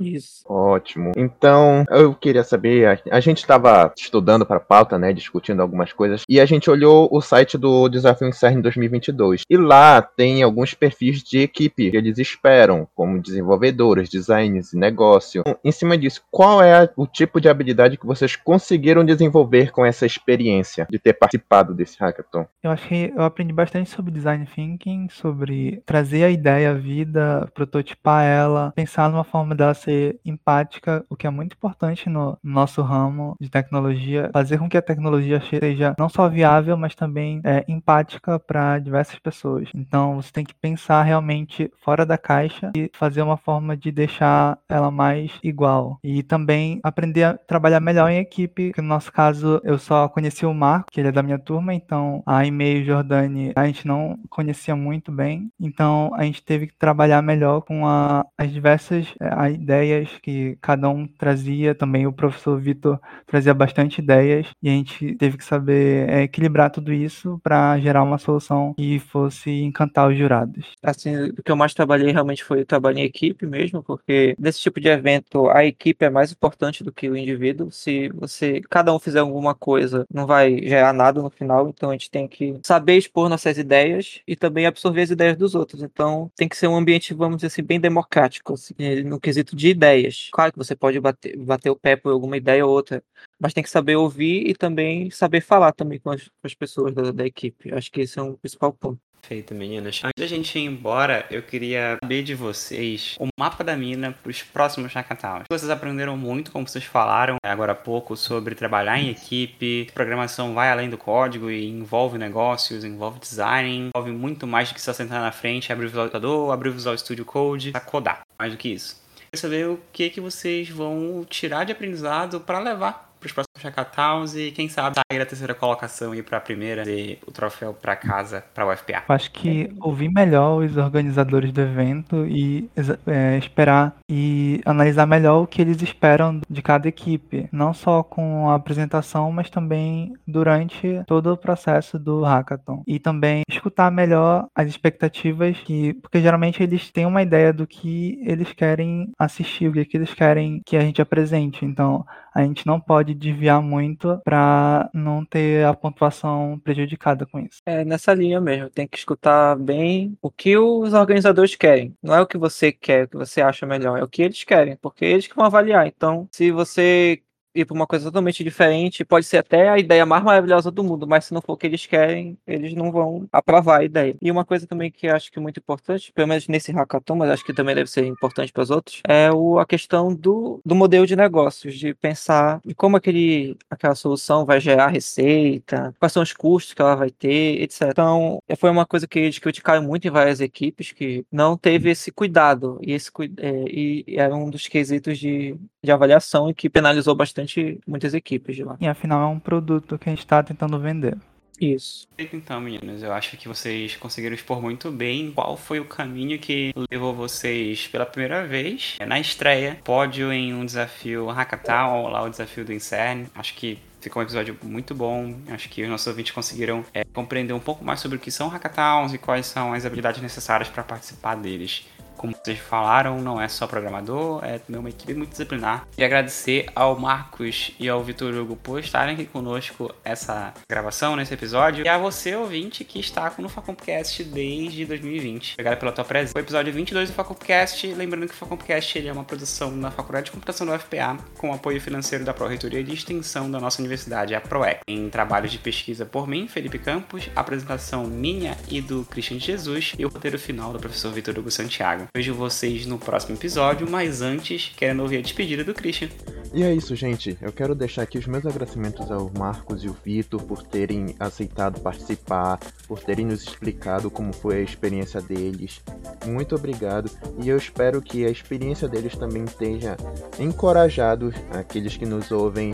Isso. 0.00 0.42
Ótimo. 0.46 1.12
Então, 1.16 1.84
eu 1.90 2.14
queria 2.14 2.42
saber, 2.42 2.86
a, 2.86 3.16
a 3.16 3.20
gente 3.20 3.38
estava 3.38 3.92
estudando 3.96 4.44
para 4.44 4.56
a 4.56 4.60
pauta, 4.60 4.98
né, 4.98 5.12
discutindo 5.12 5.60
algumas 5.60 5.92
coisas, 5.92 6.22
e 6.28 6.40
a 6.40 6.46
gente 6.46 6.70
olhou 6.70 7.08
o 7.10 7.20
site 7.20 7.56
do 7.56 7.88
Desafio 7.88 8.28
Incern 8.28 8.60
2022. 8.60 9.42
E 9.48 9.56
lá 9.56 10.02
tem 10.02 10.42
alguns 10.42 10.74
perfis 10.74 11.22
de 11.22 11.40
equipe 11.40 11.90
que 11.90 11.96
eles 11.96 12.18
esperam, 12.18 12.88
como 12.94 13.20
desenvolvedores, 13.20 14.08
designers 14.08 14.72
e 14.72 14.78
negócio. 14.78 15.40
Então, 15.40 15.58
em 15.64 15.72
cima 15.72 15.96
disso, 15.96 16.22
qual 16.30 16.62
é 16.62 16.84
a, 16.84 16.90
o 16.96 17.06
tipo 17.06 17.40
de 17.40 17.48
habilidade 17.48 17.96
que 17.96 18.06
vocês 18.06 18.36
conseguiram 18.36 19.04
desenvolver 19.04 19.70
com 19.70 19.84
essa 19.84 20.06
experiência 20.06 20.86
de 20.90 20.98
ter 20.98 21.12
participado 21.12 21.74
desse 21.74 21.98
hackathon? 21.98 22.46
Eu 22.62 22.70
acho 22.70 22.88
que 22.88 23.12
eu 23.14 23.22
aprendi 23.22 23.52
bastante 23.52 23.90
sobre 23.90 24.12
design 24.12 24.46
thinking, 24.46 25.08
sobre 25.08 25.82
trazer 25.86 26.24
a 26.24 26.30
ideia 26.30 26.70
à 26.70 26.74
vida, 26.74 27.48
prototipar 27.54 28.24
ela, 28.24 28.72
pensar 28.74 29.08
numa 29.08 29.24
forma 29.24 29.54
dela 29.54 29.74
ser 29.84 30.18
empática, 30.24 31.04
o 31.08 31.16
que 31.16 31.26
é 31.26 31.30
muito 31.30 31.54
importante 31.54 32.08
no 32.08 32.38
nosso 32.42 32.82
ramo 32.82 33.36
de 33.40 33.48
tecnologia, 33.48 34.30
fazer 34.32 34.58
com 34.58 34.68
que 34.68 34.76
a 34.76 34.82
tecnologia 34.82 35.40
seja 35.40 35.94
não 35.98 36.08
só 36.08 36.28
viável, 36.28 36.76
mas 36.76 36.94
também 36.94 37.40
é, 37.44 37.64
empática 37.68 38.38
para 38.38 38.78
diversas 38.78 39.18
pessoas. 39.18 39.68
Então 39.74 40.16
você 40.16 40.32
tem 40.32 40.44
que 40.44 40.54
pensar 40.54 41.02
realmente 41.02 41.70
fora 41.82 42.06
da 42.06 42.18
caixa 42.18 42.72
e 42.76 42.90
fazer 42.94 43.22
uma 43.22 43.36
forma 43.36 43.76
de 43.76 43.90
deixar 43.92 44.58
ela 44.68 44.90
mais 44.90 45.32
igual. 45.42 45.98
E 46.02 46.22
também 46.22 46.80
aprender 46.82 47.24
a 47.24 47.34
trabalhar 47.34 47.80
melhor 47.80 48.10
em 48.10 48.18
equipe, 48.18 48.72
que 48.72 48.80
no 48.80 48.88
nosso 48.88 49.12
caso 49.12 49.60
eu 49.64 49.78
só 49.78 50.08
conheci 50.08 50.46
o 50.46 50.54
Marco, 50.54 50.90
que 50.90 51.00
ele 51.00 51.08
é 51.08 51.12
da 51.12 51.22
minha 51.22 51.38
turma, 51.38 51.74
então 51.74 52.22
a 52.26 52.44
e-mail 52.46 52.84
Jordani 52.84 53.52
a 53.54 53.66
gente 53.66 53.86
não 53.86 54.18
conhecia 54.30 54.74
muito 54.74 55.12
bem, 55.12 55.50
então 55.60 56.10
a 56.14 56.24
gente 56.24 56.42
teve 56.42 56.66
que 56.66 56.74
trabalhar 56.76 57.22
melhor 57.22 57.60
com 57.62 57.86
a, 57.86 58.24
as 58.38 58.52
diversas 58.52 59.14
é, 59.20 59.28
a 59.32 59.50
ideias 59.74 60.08
que 60.22 60.56
cada 60.60 60.88
um 60.88 61.06
trazia, 61.06 61.74
também 61.74 62.06
o 62.06 62.12
professor 62.12 62.60
Vitor 62.60 63.00
trazia 63.26 63.52
bastante 63.52 63.98
ideias 63.98 64.46
e 64.62 64.68
a 64.68 64.72
gente 64.72 65.14
teve 65.16 65.36
que 65.36 65.44
saber 65.44 66.08
é, 66.08 66.22
equilibrar 66.22 66.70
tudo 66.70 66.92
isso 66.92 67.40
para 67.42 67.78
gerar 67.78 68.02
uma 68.02 68.18
solução 68.18 68.74
que 68.74 68.98
fosse 68.98 69.50
encantar 69.50 70.08
os 70.08 70.16
jurados. 70.16 70.74
Assim, 70.82 71.28
o 71.28 71.42
que 71.42 71.50
eu 71.50 71.56
mais 71.56 71.74
trabalhei 71.74 72.12
realmente 72.12 72.44
foi 72.44 72.62
o 72.62 72.66
trabalho 72.66 72.98
em 72.98 73.02
equipe 73.02 73.46
mesmo, 73.46 73.82
porque 73.82 74.34
nesse 74.38 74.60
tipo 74.60 74.80
de 74.80 74.88
evento 74.88 75.48
a 75.48 75.64
equipe 75.64 76.04
é 76.04 76.10
mais 76.10 76.32
importante 76.32 76.84
do 76.84 76.92
que 76.92 77.08
o 77.08 77.16
indivíduo. 77.16 77.70
Se 77.70 78.08
você 78.10 78.60
cada 78.70 78.94
um 78.94 78.98
fizer 78.98 79.20
alguma 79.20 79.54
coisa, 79.54 80.04
não 80.12 80.26
vai 80.26 80.58
gerar 80.62 80.92
nada 80.92 81.20
no 81.20 81.30
final, 81.30 81.68
então 81.68 81.90
a 81.90 81.92
gente 81.92 82.10
tem 82.10 82.28
que 82.28 82.58
saber 82.62 82.96
expor 82.96 83.28
nossas 83.28 83.58
ideias 83.58 84.20
e 84.26 84.36
também 84.36 84.66
absorver 84.66 85.02
as 85.02 85.10
ideias 85.10 85.36
dos 85.36 85.54
outros. 85.54 85.82
Então 85.82 86.30
tem 86.36 86.48
que 86.48 86.56
ser 86.56 86.68
um 86.68 86.76
ambiente, 86.76 87.14
vamos 87.14 87.36
dizer 87.36 87.48
assim, 87.48 87.62
bem 87.62 87.80
democrático, 87.80 88.54
assim, 88.54 88.74
no 89.04 89.20
quesito 89.20 89.56
de 89.56 89.63
de 89.64 89.70
ideias. 89.70 90.28
Claro 90.30 90.52
que 90.52 90.58
você 90.58 90.76
pode 90.76 91.00
bater, 91.00 91.36
bater 91.38 91.70
o 91.70 91.76
pé 91.76 91.96
por 91.96 92.12
alguma 92.12 92.36
ideia 92.36 92.66
ou 92.66 92.72
outra, 92.72 93.02
mas 93.40 93.54
tem 93.54 93.62
que 93.62 93.70
saber 93.70 93.96
ouvir 93.96 94.46
e 94.46 94.54
também 94.54 95.10
saber 95.10 95.40
falar 95.40 95.72
também 95.72 95.98
com 95.98 96.10
as, 96.10 96.24
com 96.24 96.46
as 96.46 96.54
pessoas 96.54 96.94
da, 96.94 97.10
da 97.10 97.26
equipe. 97.26 97.72
Acho 97.72 97.90
que 97.90 98.02
esse 98.02 98.18
é 98.18 98.22
um 98.22 98.34
principal 98.34 98.74
ponto. 98.74 99.00
Perfeito, 99.22 99.54
meninas. 99.54 100.02
Antes 100.04 100.20
da 100.20 100.26
gente 100.26 100.58
ir 100.58 100.66
embora, 100.66 101.24
eu 101.30 101.40
queria 101.40 101.96
saber 102.02 102.22
de 102.22 102.34
vocês 102.34 103.16
o 103.18 103.28
mapa 103.40 103.64
da 103.64 103.74
mina 103.74 104.12
para 104.12 104.28
os 104.28 104.42
próximos 104.42 104.92
hackathons. 104.92 105.44
Vocês 105.48 105.70
aprenderam 105.70 106.14
muito, 106.14 106.52
como 106.52 106.68
vocês 106.68 106.84
falaram 106.84 107.36
agora 107.42 107.72
há 107.72 107.74
pouco, 107.74 108.18
sobre 108.18 108.54
trabalhar 108.54 108.98
em 108.98 109.08
equipe. 109.08 109.88
Programação 109.94 110.52
vai 110.52 110.70
além 110.70 110.90
do 110.90 110.98
código 110.98 111.50
e 111.50 111.66
envolve 111.66 112.18
negócios, 112.18 112.84
envolve 112.84 113.18
design, 113.18 113.90
envolve 113.94 114.12
muito 114.12 114.46
mais 114.46 114.68
do 114.68 114.74
que 114.74 114.82
só 114.82 114.92
sentar 114.92 115.22
na 115.22 115.32
frente, 115.32 115.72
abrir 115.72 115.86
o 115.86 115.88
Visual 115.88 116.08
Studio, 116.08 116.52
abrir 116.52 116.68
o 116.68 116.72
Visual 116.72 116.98
Studio 116.98 117.24
Code, 117.24 117.72
codar. 117.86 118.20
Mais 118.38 118.52
do 118.52 118.58
que 118.58 118.68
isso 118.68 119.03
saber 119.36 119.68
o 119.68 119.80
que 119.92 120.10
que 120.10 120.20
vocês 120.20 120.68
vão 120.68 121.24
tirar 121.28 121.64
de 121.64 121.72
aprendizado 121.72 122.40
para 122.40 122.58
levar 122.58 123.13
para 123.24 123.26
os 123.26 123.32
próximos 123.32 123.62
hackathons 123.62 124.34
e 124.34 124.50
quem 124.50 124.68
sabe 124.68 124.96
sair 124.96 125.18
da 125.18 125.26
terceira 125.26 125.54
colocação 125.54 126.14
e 126.14 126.22
para 126.22 126.38
a 126.38 126.40
primeira 126.40 126.88
e 126.88 127.18
o 127.26 127.32
troféu 127.32 127.72
para 127.72 127.96
casa 127.96 128.44
para 128.54 128.66
o 128.66 128.72
UFPA. 128.72 129.04
Acho 129.08 129.30
que 129.30 129.72
ouvir 129.80 130.10
melhor 130.10 130.62
os 130.62 130.76
organizadores 130.76 131.52
do 131.52 131.60
evento 131.60 132.26
e 132.26 132.68
é, 133.06 133.38
esperar 133.38 133.96
e 134.08 134.60
analisar 134.64 135.06
melhor 135.06 135.42
o 135.42 135.46
que 135.46 135.62
eles 135.62 135.80
esperam 135.80 136.40
de 136.48 136.62
cada 136.62 136.88
equipe, 136.88 137.48
não 137.52 137.72
só 137.72 138.02
com 138.02 138.50
a 138.50 138.54
apresentação, 138.54 139.30
mas 139.32 139.48
também 139.48 140.14
durante 140.26 141.02
todo 141.06 141.32
o 141.32 141.36
processo 141.36 141.98
do 141.98 142.22
hackathon 142.22 142.82
e 142.86 142.98
também 142.98 143.42
escutar 143.48 143.90
melhor 143.90 144.46
as 144.54 144.68
expectativas 144.68 145.58
que, 145.58 145.94
porque 145.94 146.20
geralmente 146.20 146.62
eles 146.62 146.90
têm 146.90 147.06
uma 147.06 147.22
ideia 147.22 147.52
do 147.52 147.66
que 147.66 148.20
eles 148.24 148.52
querem 148.52 149.12
assistir, 149.18 149.68
o 149.68 149.72
que 149.72 149.96
eles 149.96 150.12
querem 150.12 150.60
que 150.64 150.76
a 150.76 150.80
gente 150.80 151.00
apresente. 151.00 151.64
Então, 151.64 152.04
a 152.34 152.42
gente 152.42 152.66
não 152.66 152.80
pode 152.80 153.14
desviar 153.14 153.62
muito 153.62 154.20
para 154.24 154.90
não 154.92 155.24
ter 155.24 155.64
a 155.64 155.72
pontuação 155.72 156.60
prejudicada 156.62 157.24
com 157.24 157.38
isso. 157.38 157.60
É 157.64 157.84
nessa 157.84 158.12
linha 158.12 158.40
mesmo, 158.40 158.68
tem 158.68 158.88
que 158.88 158.98
escutar 158.98 159.56
bem 159.56 160.16
o 160.20 160.30
que 160.30 160.56
os 160.58 160.92
organizadores 160.92 161.54
querem. 161.54 161.96
Não 162.02 162.14
é 162.14 162.20
o 162.20 162.26
que 162.26 162.36
você 162.36 162.72
quer, 162.72 163.04
o 163.04 163.08
que 163.08 163.16
você 163.16 163.40
acha 163.40 163.64
melhor, 163.66 163.98
é 163.98 164.02
o 164.02 164.08
que 164.08 164.22
eles 164.22 164.42
querem, 164.42 164.76
porque 164.76 165.04
eles 165.04 165.26
que 165.26 165.36
vão 165.36 165.44
avaliar. 165.44 165.86
Então, 165.86 166.28
se 166.32 166.50
você 166.50 167.22
ir 167.54 167.64
para 167.64 167.74
uma 167.74 167.86
coisa 167.86 168.06
totalmente 168.06 168.42
diferente. 168.42 169.04
Pode 169.04 169.26
ser 169.26 169.38
até 169.38 169.68
a 169.68 169.78
ideia 169.78 170.04
mais 170.04 170.22
maravilhosa 170.22 170.70
do 170.70 170.82
mundo, 170.82 171.06
mas 171.06 171.26
se 171.26 171.34
não 171.34 171.40
for 171.40 171.52
o 171.52 171.56
que 171.56 171.66
eles 171.66 171.86
querem, 171.86 172.36
eles 172.46 172.74
não 172.74 172.90
vão 172.90 173.28
aprovar 173.32 173.80
a 173.80 173.84
ideia. 173.84 174.16
E 174.20 174.30
uma 174.30 174.44
coisa 174.44 174.66
também 174.66 174.90
que 174.90 175.08
acho 175.08 175.30
que 175.30 175.38
é 175.38 175.42
muito 175.42 175.58
importante, 175.58 176.12
pelo 176.12 176.28
menos 176.28 176.48
nesse 176.48 176.72
hackathon, 176.72 177.16
mas 177.16 177.30
acho 177.30 177.44
que 177.44 177.54
também 177.54 177.74
deve 177.74 177.90
ser 177.90 178.04
importante 178.06 178.52
para 178.52 178.62
os 178.62 178.70
outros, 178.70 179.00
é 179.06 179.30
o, 179.30 179.58
a 179.58 179.66
questão 179.66 180.14
do, 180.14 180.60
do 180.64 180.74
modelo 180.74 181.06
de 181.06 181.16
negócios, 181.16 181.78
de 181.78 181.94
pensar 181.94 182.60
como 182.76 182.96
aquele, 182.96 183.56
aquela 183.70 183.94
solução 183.94 184.44
vai 184.44 184.60
gerar 184.60 184.88
receita, 184.88 185.94
quais 185.98 186.12
são 186.12 186.22
os 186.22 186.32
custos 186.32 186.74
que 186.74 186.82
ela 186.82 186.94
vai 186.94 187.10
ter, 187.10 187.62
etc. 187.62 187.82
Então, 187.90 188.38
foi 188.58 188.70
uma 188.70 188.86
coisa 188.86 189.06
que 189.06 189.18
eles 189.18 189.38
criticaram 189.38 189.82
muito 189.82 190.06
em 190.06 190.10
várias 190.10 190.40
equipes, 190.40 190.92
que 190.92 191.24
não 191.30 191.56
teve 191.56 191.90
esse 191.90 192.10
cuidado, 192.10 192.78
e 192.82 192.92
esse 192.92 193.10
é, 193.38 193.64
e 193.68 194.04
era 194.08 194.34
um 194.34 194.50
dos 194.50 194.66
quesitos 194.66 195.18
de, 195.18 195.56
de 195.82 195.92
avaliação 195.92 196.50
e 196.50 196.54
que 196.54 196.68
penalizou 196.68 197.14
bastante 197.14 197.43
muitas 197.86 198.14
equipes 198.14 198.56
de 198.56 198.64
lá. 198.64 198.76
E 198.80 198.86
afinal 198.86 199.22
é 199.22 199.26
um 199.26 199.38
produto 199.38 199.98
que 199.98 200.08
a 200.08 200.12
gente 200.12 200.20
está 200.20 200.42
tentando 200.42 200.78
vender. 200.78 201.16
Isso. 201.60 202.08
Então, 202.18 202.60
meninos, 202.60 203.02
eu 203.02 203.12
acho 203.12 203.36
que 203.36 203.46
vocês 203.46 203.96
conseguiram 203.96 204.34
expor 204.34 204.60
muito 204.60 204.90
bem 204.90 205.30
qual 205.32 205.56
foi 205.56 205.78
o 205.78 205.84
caminho 205.84 206.38
que 206.38 206.72
levou 206.90 207.14
vocês 207.14 207.86
pela 207.86 208.04
primeira 208.04 208.46
vez 208.46 208.96
na 209.06 209.20
estreia, 209.20 209.78
pódio 209.84 210.32
em 210.32 210.52
um 210.52 210.64
desafio 210.64 211.26
Hackathon, 211.26 212.08
lá 212.08 212.22
o 212.22 212.28
desafio 212.28 212.64
do 212.64 212.72
Incerne. 212.72 213.28
Acho 213.34 213.54
que 213.54 213.78
ficou 214.00 214.20
um 214.20 214.24
episódio 214.24 214.56
muito 214.62 214.94
bom. 214.94 215.36
Acho 215.48 215.68
que 215.68 215.82
os 215.82 215.88
nossos 215.88 216.06
ouvintes 216.06 216.32
conseguiram 216.32 216.84
é, 216.92 217.04
compreender 217.04 217.52
um 217.52 217.60
pouco 217.60 217.84
mais 217.84 218.00
sobre 218.00 218.18
o 218.18 218.20
que 218.20 218.30
são 218.30 218.48
hackathons 218.48 219.14
e 219.14 219.18
quais 219.18 219.46
são 219.46 219.72
as 219.72 219.86
habilidades 219.86 220.20
necessárias 220.20 220.68
para 220.68 220.82
participar 220.82 221.36
deles 221.36 221.86
como 222.16 222.34
vocês 222.34 222.58
falaram, 222.58 223.20
não 223.20 223.40
é 223.40 223.48
só 223.48 223.66
programador, 223.66 224.44
é 224.44 224.58
também 224.58 224.80
uma 224.80 224.88
equipe 224.88 225.14
multidisciplinar. 225.14 225.86
E 225.96 226.04
agradecer 226.04 226.66
ao 226.74 226.98
Marcos 226.98 227.72
e 227.78 227.88
ao 227.88 228.02
Vitor 228.02 228.34
Hugo 228.34 228.56
por 228.56 228.80
estarem 228.80 229.14
aqui 229.14 229.26
conosco 229.26 229.94
essa 230.04 230.52
gravação, 230.68 231.16
nesse 231.16 231.34
episódio. 231.34 231.84
E 231.84 231.88
a 231.88 231.98
você, 231.98 232.34
ouvinte, 232.34 232.84
que 232.84 232.98
está 232.98 233.32
no 233.38 233.48
Facompcast 233.48 234.24
desde 234.24 234.84
2020. 234.84 235.54
Obrigado 235.54 235.78
pela 235.78 235.92
tua 235.92 236.04
presença. 236.04 236.36
O 236.36 236.40
episódio 236.40 236.72
22 236.72 237.10
do 237.10 237.14
Facompcast. 237.14 237.86
Lembrando 237.94 238.26
que 238.26 238.34
o 238.34 238.36
Facompcast 238.36 238.98
ele 238.98 239.08
é 239.08 239.12
uma 239.12 239.24
produção 239.24 239.78
da 239.80 239.90
Faculdade 239.90 240.26
de 240.26 240.32
Computação 240.32 240.66
do 240.66 240.74
UFPA, 240.74 241.18
com 241.38 241.52
apoio 241.52 241.80
financeiro 241.80 242.24
da 242.24 242.34
Pró-Reitoria 242.34 242.82
de 242.82 242.92
Extensão 242.92 243.50
da 243.50 243.60
nossa 243.60 243.80
universidade, 243.80 244.34
a 244.34 244.40
PROEC. 244.40 244.80
Em 244.86 245.08
trabalhos 245.08 245.52
de 245.52 245.58
pesquisa 245.58 246.04
por 246.04 246.26
mim, 246.26 246.48
Felipe 246.48 246.78
Campos, 246.78 247.28
apresentação 247.34 248.04
minha 248.04 248.56
e 248.68 248.80
do 248.80 249.04
Christian 249.04 249.38
Jesus 249.38 249.92
e 249.98 250.04
o 250.04 250.08
roteiro 250.08 250.38
final 250.38 250.72
do 250.72 250.78
professor 250.78 251.12
Vitor 251.12 251.38
Hugo 251.38 251.50
Santiago. 251.50 252.03
Vejo 252.14 252.34
vocês 252.34 252.86
no 252.86 252.98
próximo 252.98 253.36
episódio, 253.36 253.88
mas 253.88 254.20
antes, 254.20 254.72
querendo 254.76 255.00
ouvir 255.00 255.18
a 255.18 255.22
despedida 255.22 255.62
do 255.62 255.74
Christian. 255.74 256.08
E 256.52 256.62
é 256.62 256.72
isso, 256.72 256.94
gente. 256.94 257.36
Eu 257.42 257.52
quero 257.52 257.74
deixar 257.74 258.02
aqui 258.02 258.16
os 258.16 258.26
meus 258.26 258.46
agradecimentos 258.46 259.10
ao 259.10 259.30
Marcos 259.36 259.82
e 259.82 259.88
o 259.88 259.96
Vitor 260.04 260.40
por 260.42 260.62
terem 260.62 261.14
aceitado 261.18 261.80
participar, 261.80 262.60
por 262.86 263.00
terem 263.00 263.26
nos 263.26 263.42
explicado 263.42 264.08
como 264.10 264.32
foi 264.32 264.58
a 264.58 264.62
experiência 264.62 265.20
deles. 265.20 265.82
Muito 266.26 266.54
obrigado. 266.54 267.10
E 267.42 267.48
eu 267.48 267.56
espero 267.56 268.00
que 268.00 268.24
a 268.24 268.30
experiência 268.30 268.86
deles 268.86 269.16
também 269.16 269.44
tenha 269.44 269.96
encorajado 270.38 271.34
aqueles 271.50 271.96
que 271.96 272.06
nos 272.06 272.30
ouvem 272.30 272.72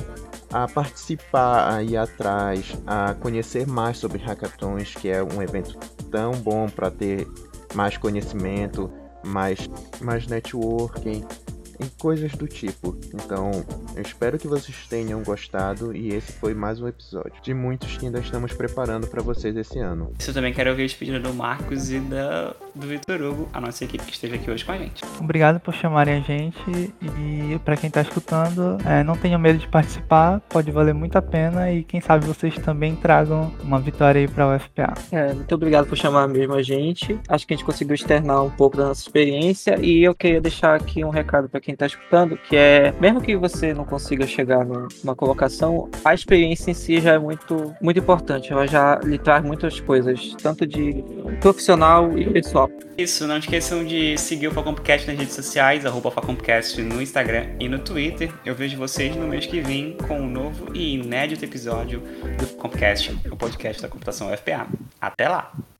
a 0.52 0.68
participar, 0.68 1.74
a 1.74 1.82
ir 1.82 1.96
atrás, 1.96 2.76
a 2.86 3.14
conhecer 3.14 3.66
mais 3.66 3.96
sobre 3.96 4.18
hackathons, 4.18 4.94
que 4.94 5.08
é 5.08 5.22
um 5.22 5.40
evento 5.40 5.78
tão 6.10 6.32
bom 6.32 6.68
para 6.68 6.90
ter 6.90 7.26
mais 7.74 7.96
conhecimento, 7.96 8.92
mais, 9.24 9.58
mais 10.00 10.26
networking 10.28 11.24
e 11.84 11.88
coisas 12.00 12.32
do 12.32 12.46
tipo. 12.46 12.96
Então, 13.14 13.64
eu 13.96 14.02
espero 14.02 14.38
que 14.38 14.46
vocês 14.46 14.86
tenham 14.88 15.22
gostado 15.22 15.96
e 15.96 16.14
esse 16.14 16.32
foi 16.32 16.54
mais 16.54 16.80
um 16.80 16.88
episódio 16.88 17.32
de 17.42 17.54
muitos 17.54 17.96
que 17.96 18.06
ainda 18.06 18.20
estamos 18.20 18.52
preparando 18.52 19.06
para 19.06 19.22
vocês 19.22 19.56
esse 19.56 19.78
ano. 19.78 20.12
Eu 20.26 20.34
também 20.34 20.52
quero 20.52 20.70
ouvir 20.70 20.82
a 20.82 20.86
despedida 20.86 21.18
do 21.18 21.32
Marcos 21.32 21.90
e 21.90 21.98
da, 22.00 22.54
do 22.74 22.86
Vitor 22.86 23.20
Hugo, 23.20 23.48
a 23.52 23.60
nossa 23.60 23.84
equipe 23.84 24.04
que 24.04 24.12
esteve 24.12 24.36
aqui 24.36 24.50
hoje 24.50 24.64
com 24.64 24.72
a 24.72 24.78
gente. 24.78 25.02
Obrigado 25.18 25.60
por 25.60 25.74
chamarem 25.74 26.14
a 26.14 26.20
gente 26.20 26.60
e 26.70 27.58
para 27.64 27.76
quem 27.76 27.88
está 27.88 28.02
escutando, 28.02 28.78
é, 28.84 29.02
não 29.02 29.16
tenham 29.16 29.38
medo 29.38 29.58
de 29.58 29.68
participar, 29.68 30.40
pode 30.48 30.70
valer 30.70 30.94
muito 30.94 31.16
a 31.16 31.22
pena 31.22 31.72
e 31.72 31.82
quem 31.82 32.00
sabe 32.00 32.26
vocês 32.26 32.54
também 32.56 32.94
tragam 32.96 33.52
uma 33.62 33.80
vitória 33.80 34.20
aí 34.20 34.28
para 34.28 34.46
o 34.46 34.56
UFPA. 34.56 34.94
É, 35.10 35.32
muito 35.32 35.54
obrigado 35.54 35.86
por 35.86 35.96
chamar 35.96 36.28
mesmo 36.28 36.54
a 36.54 36.62
gente. 36.62 37.18
Acho 37.28 37.46
que 37.46 37.54
a 37.54 37.56
gente 37.56 37.66
conseguiu 37.66 37.94
externar 37.94 38.44
um 38.44 38.50
pouco 38.50 38.76
da 38.76 38.86
nossa 38.86 39.00
experiência 39.00 39.78
e 39.80 40.04
eu 40.04 40.14
queria 40.14 40.40
deixar 40.40 40.74
aqui 40.74 41.04
um 41.04 41.10
recado 41.10 41.48
para 41.48 41.60
quem 41.70 41.74
está 41.74 41.86
escutando, 41.86 42.36
que 42.36 42.56
é, 42.56 42.92
mesmo 43.00 43.20
que 43.20 43.36
você 43.36 43.72
não 43.72 43.84
consiga 43.84 44.26
chegar 44.26 44.64
numa 44.64 45.14
colocação, 45.14 45.88
a 46.04 46.12
experiência 46.12 46.70
em 46.70 46.74
si 46.74 47.00
já 47.00 47.14
é 47.14 47.18
muito, 47.18 47.74
muito 47.80 47.98
importante. 47.98 48.52
Ela 48.52 48.66
já 48.66 48.98
lhe 49.02 49.18
traz 49.18 49.44
muitas 49.44 49.80
coisas, 49.80 50.34
tanto 50.42 50.66
de 50.66 51.04
profissional 51.40 52.16
e 52.18 52.28
pessoal. 52.30 52.70
Isso, 52.98 53.26
não 53.26 53.38
esqueçam 53.38 53.84
de 53.84 54.18
seguir 54.18 54.48
o 54.48 54.50
Facompcast 54.50 55.06
nas 55.06 55.16
redes 55.16 55.34
sociais, 55.34 55.86
arroba 55.86 56.10
Facompcast 56.10 56.82
no 56.82 57.00
Instagram 57.00 57.46
e 57.58 57.68
no 57.68 57.78
Twitter. 57.78 58.32
Eu 58.44 58.54
vejo 58.54 58.76
vocês 58.76 59.14
no 59.16 59.26
mês 59.26 59.46
que 59.46 59.60
vem 59.60 59.96
com 60.06 60.20
um 60.20 60.28
novo 60.28 60.74
e 60.74 60.94
inédito 60.94 61.44
episódio 61.44 62.02
do 62.38 62.46
Facompcast, 62.46 63.16
o 63.30 63.36
podcast 63.36 63.80
da 63.80 63.88
computação 63.88 64.32
UFPA. 64.32 64.66
Até 65.00 65.28
lá! 65.28 65.52